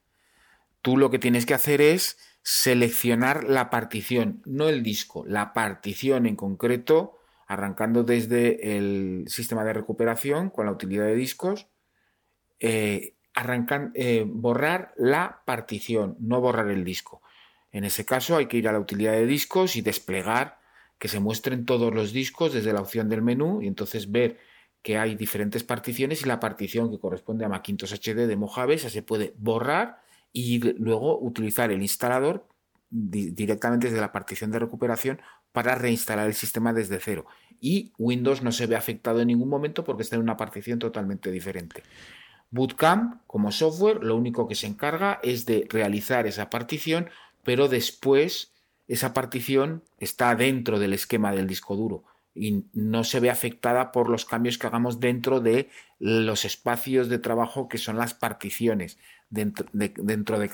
[0.82, 6.26] tú lo que tienes que hacer es seleccionar la partición, no el disco, la partición
[6.26, 7.16] en concreto,
[7.46, 11.68] arrancando desde el sistema de recuperación con la utilidad de discos,
[12.60, 17.22] eh, arrancan, eh, borrar la partición, no borrar el disco.
[17.70, 20.58] En ese caso hay que ir a la utilidad de discos y desplegar
[20.98, 24.40] que se muestren todos los discos desde la opción del menú y entonces ver
[24.82, 29.02] que hay diferentes particiones y la partición que corresponde a Macintosh HD de Mojave se
[29.04, 32.44] puede borrar y luego utilizar el instalador
[32.90, 35.20] directamente desde la partición de recuperación
[35.52, 37.26] para reinstalar el sistema desde cero.
[37.60, 41.30] Y Windows no se ve afectado en ningún momento porque está en una partición totalmente
[41.30, 41.84] diferente.
[42.50, 47.10] Bootcamp, como software, lo único que se encarga es de realizar esa partición,
[47.44, 48.52] pero después
[48.86, 54.08] esa partición está dentro del esquema del disco duro y no se ve afectada por
[54.08, 55.68] los cambios que hagamos dentro de
[55.98, 60.48] los espacios de trabajo que son las particiones dentro de, dentro de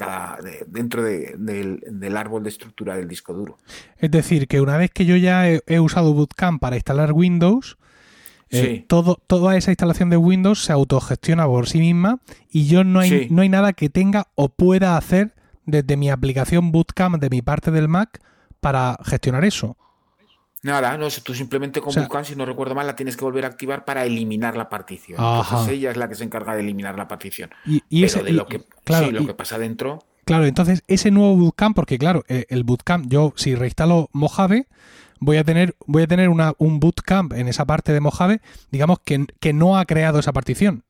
[0.67, 3.59] dentro del, árbol de estructura del disco duro.
[3.99, 7.77] Es decir, que una vez que yo ya he usado Bootcamp para instalar Windows,
[8.51, 12.21] eh, todo, toda esa instalación de Windows se autogestiona por sí misma
[12.51, 15.35] y yo no hay, no hay nada que tenga o pueda hacer
[15.67, 18.21] desde mi aplicación Bootcamp de mi parte del Mac
[18.61, 19.77] para gestionar eso.
[20.63, 23.49] Nada, no, tú simplemente con Bootcamp, si no recuerdo mal, la tienes que volver a
[23.49, 25.19] activar para eliminar la partición.
[25.23, 27.51] Entonces ella es la que se encarga de eliminar la partición.
[27.67, 28.63] Y, Pero de lo que,
[29.13, 30.03] lo que pasa dentro.
[30.25, 34.67] Claro, entonces ese nuevo Bootcamp, porque claro, eh, el Bootcamp, yo si reinstalo Mojave,
[35.25, 38.99] voy a tener, voy a tener una, un bootcamp en esa parte de Mojave, digamos
[39.05, 40.85] que, que no ha creado esa partición.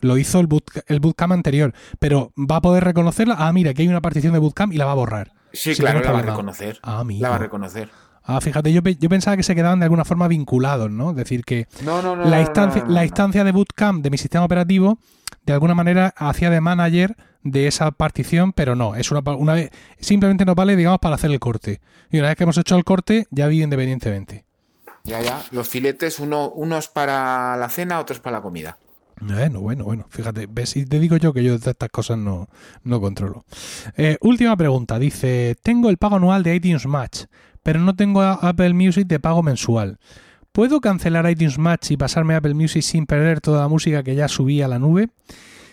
[0.00, 0.48] Lo hizo el,
[0.86, 3.34] el bootcamp anterior, pero va a poder reconocerla.
[3.38, 5.32] Ah, mira, que hay una partición de bootcamp y la va a borrar.
[5.52, 6.78] Sí, claro, la va a reconocer.
[6.82, 7.90] Ah, la va a reconocer.
[8.22, 11.10] Ah, fíjate, yo, yo, pensaba que se quedaban de alguna forma vinculados, ¿no?
[11.10, 11.66] Es decir, que
[12.24, 14.98] la, instancia, la instancia de bootcamp de mi sistema operativo,
[15.46, 19.70] de alguna manera, hacía de manager de esa partición, pero no, es una, una vez,
[20.00, 21.80] simplemente nos vale, digamos, para hacer el corte.
[22.10, 24.44] Y una vez que hemos hecho el corte, ya vive independientemente.
[25.04, 28.78] Ya, ya, los filetes, uno, unos para la cena, otros para la comida.
[29.20, 32.48] Bueno, bueno, bueno, fíjate, ves, y te digo yo que yo de estas cosas no,
[32.84, 33.44] no controlo.
[33.96, 37.24] Eh, última pregunta, dice, tengo el pago anual de iTunes Match,
[37.62, 39.98] pero no tengo Apple Music de pago mensual.
[40.52, 44.14] ¿Puedo cancelar iTunes Match y pasarme a Apple Music sin perder toda la música que
[44.14, 45.08] ya subí a la nube?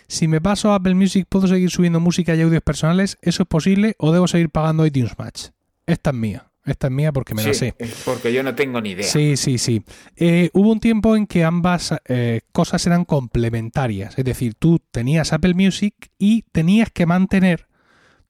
[0.08, 3.18] Si me paso a Apple Music, ¿puedo seguir subiendo música y audios personales?
[3.22, 5.48] ¿Eso es posible o debo seguir pagando iTunes Match?
[5.86, 6.50] Esta es mía.
[6.64, 7.74] Esta es mía porque me la sé.
[8.04, 9.06] Porque yo no tengo ni idea.
[9.06, 9.82] Sí, sí, sí.
[10.16, 14.18] Eh, hubo un tiempo en que ambas eh, cosas eran complementarias.
[14.18, 17.68] Es decir, tú tenías Apple Music y tenías que mantener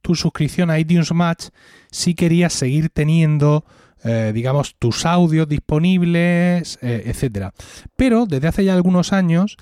[0.02, 1.46] tu suscripción a iTunes Match
[1.90, 3.64] si querías seguir teniendo,
[4.04, 7.54] eh, digamos, tus audios disponibles, etcétera.
[7.96, 9.56] Pero desde hace ya algunos años,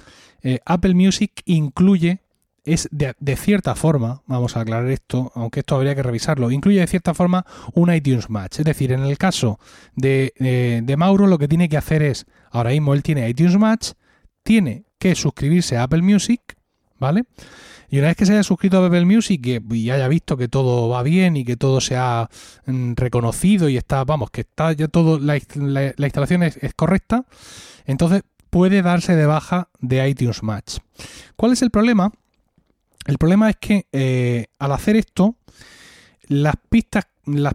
[0.67, 2.21] Apple Music incluye
[2.65, 6.87] es de, cierta forma, vamos a aclarar esto, aunque esto habría que revisarlo, incluye de
[6.87, 8.61] cierta forma un iTunes Match.
[8.61, 9.59] Es decir, en el caso
[9.95, 10.33] de,
[10.85, 13.93] de, Mauro, lo que tiene que hacer es, ahora mismo él tiene iTunes Match,
[14.43, 16.41] tiene que suscribirse a Apple Music,
[16.99, 17.25] ¿vale?
[17.91, 20.89] Y una vez que se haya suscrito a Apple Music y haya visto que todo
[20.89, 22.29] va bien y que todo se ha
[22.67, 27.27] mm, reconocido y está, vamos, que está ya todo, la, instalación es, es correcta,
[27.85, 28.23] entonces
[28.55, 30.77] puede darse de baja de iTunes Match.
[31.35, 32.13] ¿Cuál es el problema?
[33.05, 35.35] El problema es que eh, al hacer esto,
[36.29, 37.55] las pistas, las,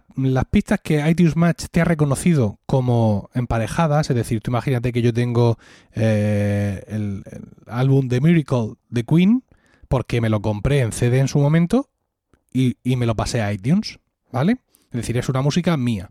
[0.51, 5.13] pistas que iTunes Match te ha reconocido como emparejadas, es decir, tú imagínate que yo
[5.13, 5.57] tengo
[5.93, 7.23] eh, el,
[7.67, 9.45] álbum The Miracle de Queen,
[9.87, 11.89] porque me lo compré en CD en su momento
[12.51, 14.01] y, y, me lo pasé a iTunes,
[14.33, 14.57] ¿vale?
[14.91, 16.09] Es decir, es una música mía.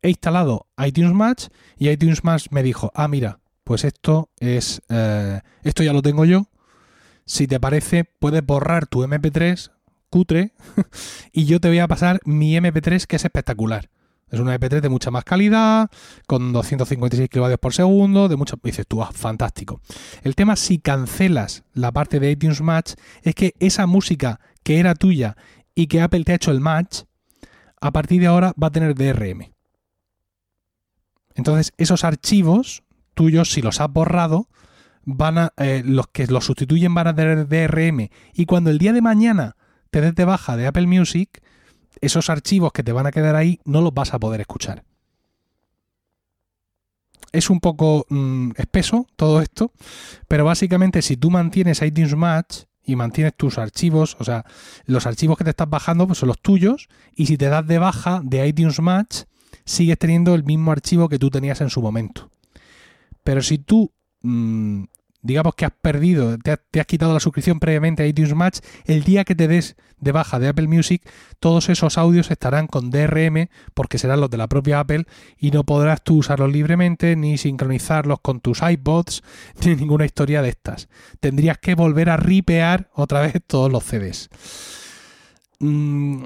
[0.00, 5.42] He instalado iTunes Match y iTunes Match me dijo, ah, mira, pues esto es, eh,
[5.62, 6.46] esto ya lo tengo yo,
[7.26, 9.72] si te parece, puedes borrar tu MP3
[10.08, 10.54] cutre
[11.32, 13.90] y yo te voy a pasar mi MP3 que es espectacular.
[14.30, 15.90] Es una MP3 de mucha más calidad,
[16.26, 18.58] con 256 kilovatios por segundo, de mucho...
[18.62, 19.82] Dices tú, ah, fantástico.
[20.22, 24.94] El tema si cancelas la parte de iTunes Match es que esa música que era
[24.94, 25.36] tuya
[25.74, 27.02] y que Apple te ha hecho el match,
[27.82, 29.52] a partir de ahora va a tener DRM.
[31.34, 32.82] Entonces, esos archivos
[33.18, 34.46] tuyos, si los has borrado,
[35.04, 38.92] van a, eh, los que los sustituyen van a tener DRM y cuando el día
[38.92, 39.56] de mañana
[39.90, 41.42] te des de baja de Apple Music,
[42.00, 44.84] esos archivos que te van a quedar ahí no los vas a poder escuchar.
[47.32, 49.72] Es un poco mm, espeso todo esto,
[50.28, 54.44] pero básicamente si tú mantienes iTunes Match y mantienes tus archivos, o sea,
[54.84, 57.80] los archivos que te estás bajando pues son los tuyos, y si te das de
[57.80, 59.22] baja de iTunes Match,
[59.64, 62.30] sigues teniendo el mismo archivo que tú tenías en su momento.
[63.28, 64.84] Pero si tú mm,
[65.20, 69.24] digamos que has perdido, te, has quitado la suscripción previamente a iTunes Match, el día
[69.24, 71.06] que te des de baja de Apple Music,
[71.38, 75.04] todos esos audios estarán con DRM porque serán los de la propia Apple
[75.36, 79.22] y no podrás tú usarlos libremente ni sincronizarlos con tus iPods
[79.62, 80.88] ni ninguna historia de estas.
[81.20, 84.30] Tendrías que volver a ripear otra vez todos los CDs.
[85.58, 86.24] Mm,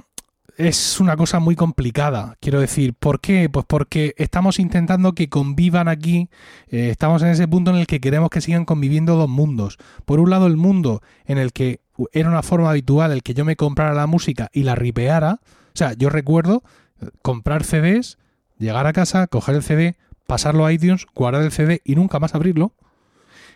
[0.56, 2.94] es una cosa muy complicada, quiero decir.
[2.94, 3.48] ¿Por qué?
[3.48, 6.28] Pues porque estamos intentando que convivan aquí,
[6.68, 9.78] eh, estamos en ese punto en el que queremos que sigan conviviendo dos mundos.
[10.04, 11.80] Por un lado, el mundo en el que
[12.12, 15.40] era una forma habitual el que yo me comprara la música y la ripeara.
[15.42, 16.62] O sea, yo recuerdo
[17.00, 18.18] eh, comprar CDs,
[18.58, 19.96] llegar a casa, coger el CD,
[20.26, 22.74] pasarlo a iTunes, guardar el CD y nunca más abrirlo.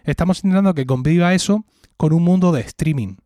[0.05, 1.65] Estamos intentando que conviva eso
[1.97, 3.17] con un mundo de streaming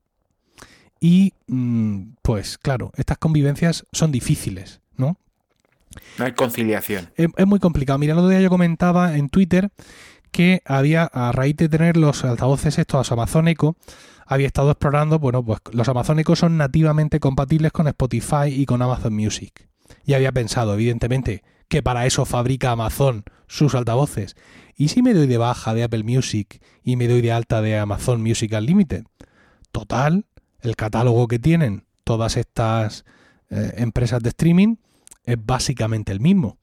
[1.01, 5.16] y mm, pues claro, estas convivencias son difíciles, ¿no?
[6.18, 7.11] No hay conciliación.
[7.16, 7.98] Es, muy complicado.
[7.98, 9.70] Mira, el otro día yo comentaba en Twitter
[10.30, 13.76] que había, a raíz de tener los altavoces estos Amazon Echo,
[14.26, 18.80] había estado explorando, bueno, pues los Amazon Echo son nativamente compatibles con Spotify y con
[18.80, 19.66] Amazon Music.
[20.05, 24.36] Y había pensado, evidentemente, que para eso fabrica Amazon sus altavoces.
[24.76, 27.76] ¿Y si me doy de baja de Apple Music y me doy de alta de
[27.76, 29.05] Amazon Music Unlimited?
[29.72, 30.26] Total,
[30.63, 33.05] el catálogo que tienen todas estas
[33.51, 34.77] eh, empresas de streaming
[35.25, 36.59] es básicamente el mismo.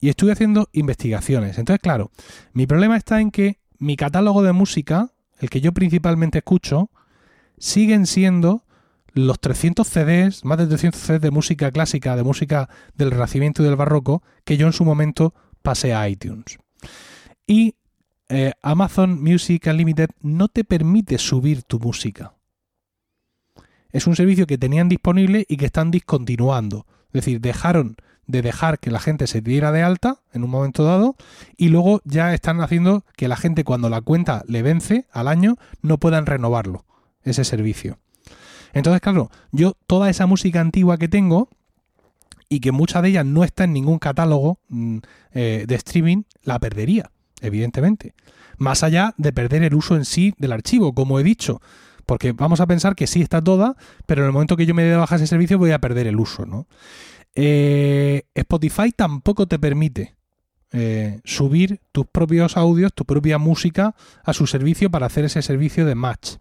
[0.00, 1.58] Y estuve haciendo investigaciones.
[1.58, 2.10] Entonces, claro,
[2.52, 6.90] mi problema está en que mi catálogo de música, el que yo principalmente escucho,
[7.58, 8.64] siguen siendo
[9.12, 13.66] los 300 CDs, más de 300 CDs de música clásica, de música del Renacimiento y
[13.66, 16.58] del Barroco, que yo en su momento pasé a iTunes.
[17.46, 17.74] Y
[18.28, 22.37] eh, Amazon Music Unlimited no te permite subir tu música
[23.92, 26.86] es un servicio que tenían disponible y que están discontinuando.
[27.08, 30.84] Es decir, dejaron de dejar que la gente se diera de alta en un momento
[30.84, 31.16] dado
[31.56, 35.56] y luego ya están haciendo que la gente cuando la cuenta le vence al año
[35.80, 36.84] no puedan renovarlo,
[37.24, 37.98] ese servicio.
[38.74, 41.48] Entonces, claro, yo toda esa música antigua que tengo
[42.50, 44.98] y que mucha de ella no está en ningún catálogo mm,
[45.32, 47.10] eh, de streaming, la perdería,
[47.40, 48.14] evidentemente.
[48.58, 51.60] Más allá de perder el uso en sí del archivo, como he dicho.
[52.08, 54.82] Porque vamos a pensar que sí está toda, pero en el momento que yo me
[54.82, 56.66] dé de baja ese servicio voy a perder el uso, ¿no?
[57.34, 60.16] Eh, Spotify tampoco te permite
[60.72, 63.94] eh, subir tus propios audios, tu propia música
[64.24, 66.36] a su servicio para hacer ese servicio de match.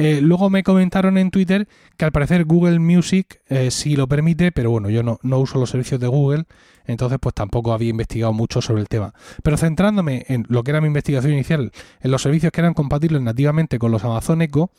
[0.00, 4.50] Eh, luego me comentaron en Twitter que al parecer Google Music eh, sí lo permite,
[4.50, 6.44] pero bueno, yo no, uso los servicios de Google,
[6.86, 9.12] entonces pues tampoco había investigado mucho sobre el tema.
[9.42, 11.70] Pero centrándome en lo que era mi investigación inicial,
[12.00, 14.70] en los servicios que eran compatibles nativamente con los Amazon Echo,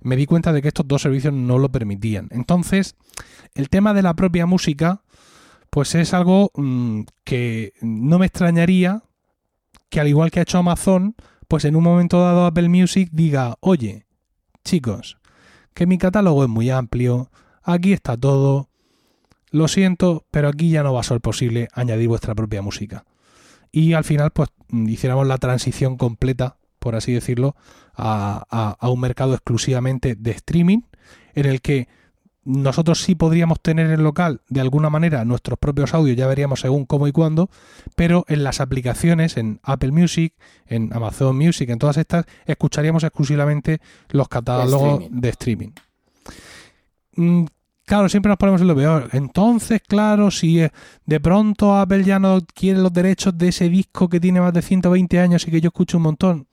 [0.00, 2.28] me di cuenta de que estos dos servicios no lo permitían.
[2.30, 2.96] Entonces,
[3.54, 5.02] el tema de la propia música,
[5.68, 9.02] pues es algo mm, que no me extrañaría
[9.90, 11.16] que al igual que ha hecho Amazon,
[11.48, 14.06] pues en un momento dado Apple Music diga, oye,
[14.64, 15.18] chicos,
[15.74, 17.30] que mi catálogo es muy amplio,
[17.62, 18.68] aquí está todo,
[19.50, 23.04] lo siento, pero aquí ya no va a ser posible añadir vuestra propia música.
[23.72, 27.54] Y al final, pues hiciéramos la transición completa, por así decirlo,
[27.94, 30.80] a, a un mercado exclusivamente de streaming,
[31.34, 31.88] en el que
[32.44, 36.86] nosotros sí podríamos tener en local de alguna manera nuestros propios audios, ya veríamos según
[36.86, 37.50] cómo y cuándo,
[37.96, 40.34] pero en las aplicaciones, en Apple Music,
[40.66, 43.80] en Amazon Music, en todas estas, escucharíamos exclusivamente
[44.10, 45.70] los catálogos de streaming.
[47.16, 47.44] Mm,
[47.84, 49.10] claro, siempre nos ponemos en lo peor.
[49.12, 50.66] Entonces, claro, si
[51.04, 54.62] de pronto Apple ya no quiere los derechos de ese disco que tiene más de
[54.62, 56.46] 120 años y que yo escucho un montón,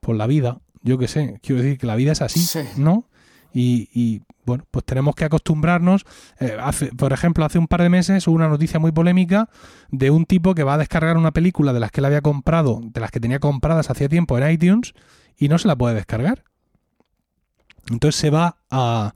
[0.00, 3.04] por la vida, yo qué sé, quiero decir que la vida es así, ¿no?
[3.52, 6.04] Y, bueno, pues tenemos que acostumbrarnos.
[6.38, 6.56] Eh,
[6.96, 9.48] por ejemplo, hace un par de meses hubo una noticia muy polémica
[9.90, 12.80] de un tipo que va a descargar una película de las que él había comprado,
[12.82, 14.94] de las que tenía compradas hacía tiempo en iTunes
[15.36, 16.44] y no se la puede descargar.
[17.90, 19.14] Entonces se va a,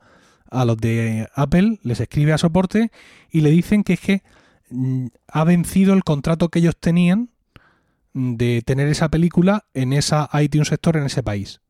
[0.49, 2.91] a los de Apple, les escribe a soporte
[3.31, 4.23] y le dicen que es que
[4.69, 7.29] mm, ha vencido el contrato que ellos tenían
[8.13, 11.61] de tener esa película en esa iTunes Store en ese país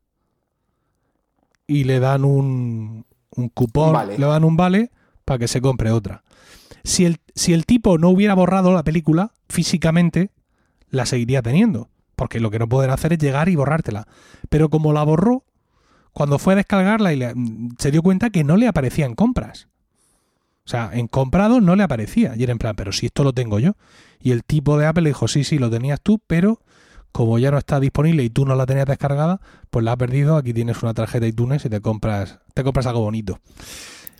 [1.66, 4.90] y le dan un, un cupón, le dan un vale
[5.24, 6.22] para que se compre otra.
[6.84, 10.30] Si el, si el tipo no hubiera borrado la película físicamente,
[10.90, 11.90] la seguiría teniendo.
[12.14, 14.06] Porque lo que no pueden hacer es llegar y borrártela.
[14.48, 15.44] Pero como la borró,
[16.12, 17.20] cuando fue a descargarla y
[17.78, 19.68] se dio cuenta que no le aparecía en compras.
[20.64, 22.34] O sea, en comprado no le aparecía.
[22.36, 23.76] Y era en plan, pero si esto lo tengo yo.
[24.18, 26.60] Y el tipo de Apple le dijo, sí, sí, lo tenías tú, pero
[27.12, 29.40] como ya no está disponible y tú no la tenías descargada,
[29.70, 30.36] pues la has perdido.
[30.36, 33.40] Aquí tienes una tarjeta iTunes y te compras, te compras algo bonito.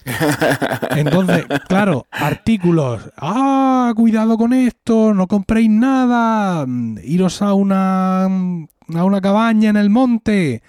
[0.97, 3.11] Entonces, claro, artículos.
[3.17, 6.65] Ah, cuidado con esto, no compréis nada.
[7.03, 10.63] Iros a una, a una cabaña en el monte.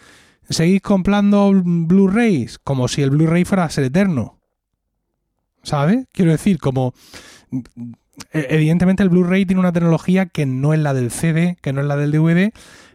[0.50, 4.40] Seguís comprando Blu-rays, como si el Blu-ray fuera a ser eterno.
[5.62, 6.08] ¿Sabes?
[6.14, 6.94] Quiero decir, como
[8.32, 11.88] evidentemente el Blu-ray tiene una tecnología que no es la del CD, que no es
[11.88, 12.52] la del DVD,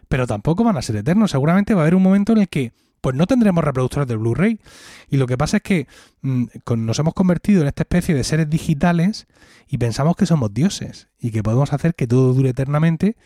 [0.07, 1.31] pero tampoco van a ser eternos.
[1.31, 4.61] Seguramente va a haber un momento en el que pues no tendremos reproductores de Blu-ray.
[5.09, 5.87] Y lo que pasa es que
[6.21, 6.45] mm,
[6.77, 9.27] nos hemos convertido en esta especie de seres digitales
[9.67, 13.17] y pensamos que somos dioses y que podemos hacer que todo dure eternamente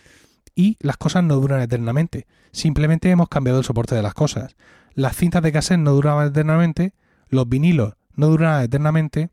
[0.55, 2.25] y las cosas no duran eternamente.
[2.51, 4.55] Simplemente hemos cambiado el soporte de las cosas.
[4.95, 6.93] Las cintas de cassette no duraban eternamente,
[7.29, 9.29] los vinilos no duraban eternamente,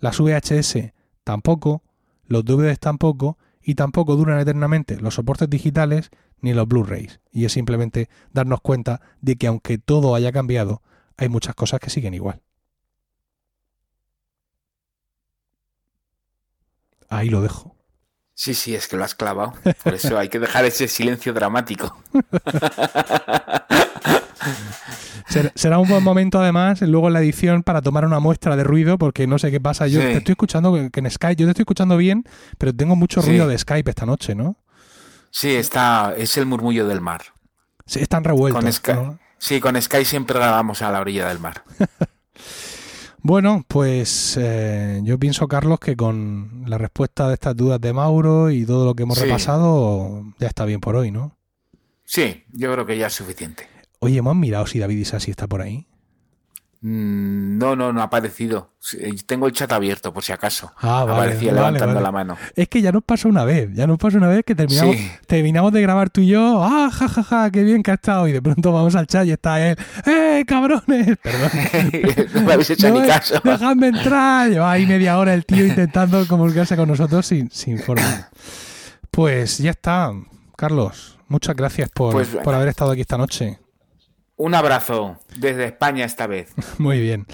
[0.00, 0.92] las VHS
[1.22, 1.84] tampoco,
[2.26, 6.10] los DVDs tampoco, y tampoco duran eternamente los soportes digitales
[6.40, 7.20] ni los Blu-rays.
[7.32, 10.82] Y es simplemente darnos cuenta de que aunque todo haya cambiado,
[11.16, 12.42] hay muchas cosas que siguen igual.
[17.08, 17.74] Ahí lo dejo.
[18.34, 19.54] Sí, sí, es que lo has clavado.
[19.82, 21.96] Por eso hay que dejar ese silencio dramático.
[25.54, 28.98] Será un buen momento, además, luego en la edición para tomar una muestra de ruido,
[28.98, 29.86] porque no sé qué pasa.
[29.86, 32.24] Yo te estoy escuchando que en Skype, yo te estoy escuchando bien,
[32.58, 34.56] pero tengo mucho ruido de Skype esta noche, ¿no?
[35.30, 37.22] Sí, está, es el murmullo del mar.
[37.86, 38.82] Sí, están revueltos.
[39.38, 41.64] Sí, con Skype siempre grabamos a la orilla del mar.
[43.26, 48.50] Bueno, pues eh, yo pienso, Carlos, que con la respuesta de estas dudas de Mauro
[48.50, 51.34] y todo lo que hemos repasado, ya está bien por hoy, ¿no?
[52.04, 53.66] Sí, yo creo que ya es suficiente.
[54.04, 55.86] Oye, ¿hemos mirado si David Isasi está por ahí?
[56.86, 58.74] Mm, no, no, no ha aparecido.
[59.24, 60.70] Tengo el chat abierto, por si acaso.
[60.76, 62.36] Ah, vale, Aparecía levantando la mano.
[62.54, 63.70] Es que ya nos pasó una vez.
[63.72, 64.94] Ya nos pasó una vez que terminamos,
[65.26, 66.62] terminamos de grabar tú y yo.
[66.62, 67.22] ¡Ah, jajaja!
[67.22, 68.28] Ja, ja, ¡Qué bien que ha estado!
[68.28, 69.78] Y de pronto vamos al chat y está él.
[70.04, 71.16] ¡Eh, cabrones!
[71.22, 71.50] Perdón.
[72.34, 73.40] no me habéis hecho ni caso.
[73.42, 74.50] ¡Dejadme entrar!
[74.50, 78.28] Lleva ahí media hora el tío intentando comunicarse con nosotros sin, sin forma.
[79.10, 80.12] Pues ya está,
[80.54, 81.18] Carlos.
[81.28, 83.58] Muchas gracias por, pues por haber estado aquí esta noche.
[84.36, 86.52] Un abrazo desde España esta vez.
[86.78, 87.26] Muy bien.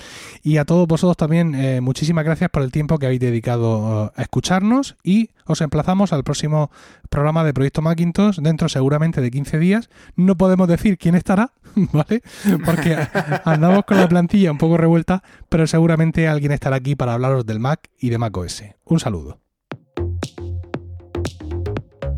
[0.42, 4.10] Y a todos vosotros también, eh, muchísimas gracias por el tiempo que habéis dedicado uh,
[4.14, 6.70] a escucharnos y os emplazamos al próximo
[7.08, 9.90] programa de Proyecto Macintosh dentro seguramente de 15 días.
[10.14, 12.22] No podemos decir quién estará, ¿vale?
[12.64, 12.96] Porque
[13.44, 17.60] andamos con la plantilla un poco revuelta, pero seguramente alguien estará aquí para hablaros del
[17.60, 18.64] Mac y de Mac OS.
[18.84, 19.39] Un saludo.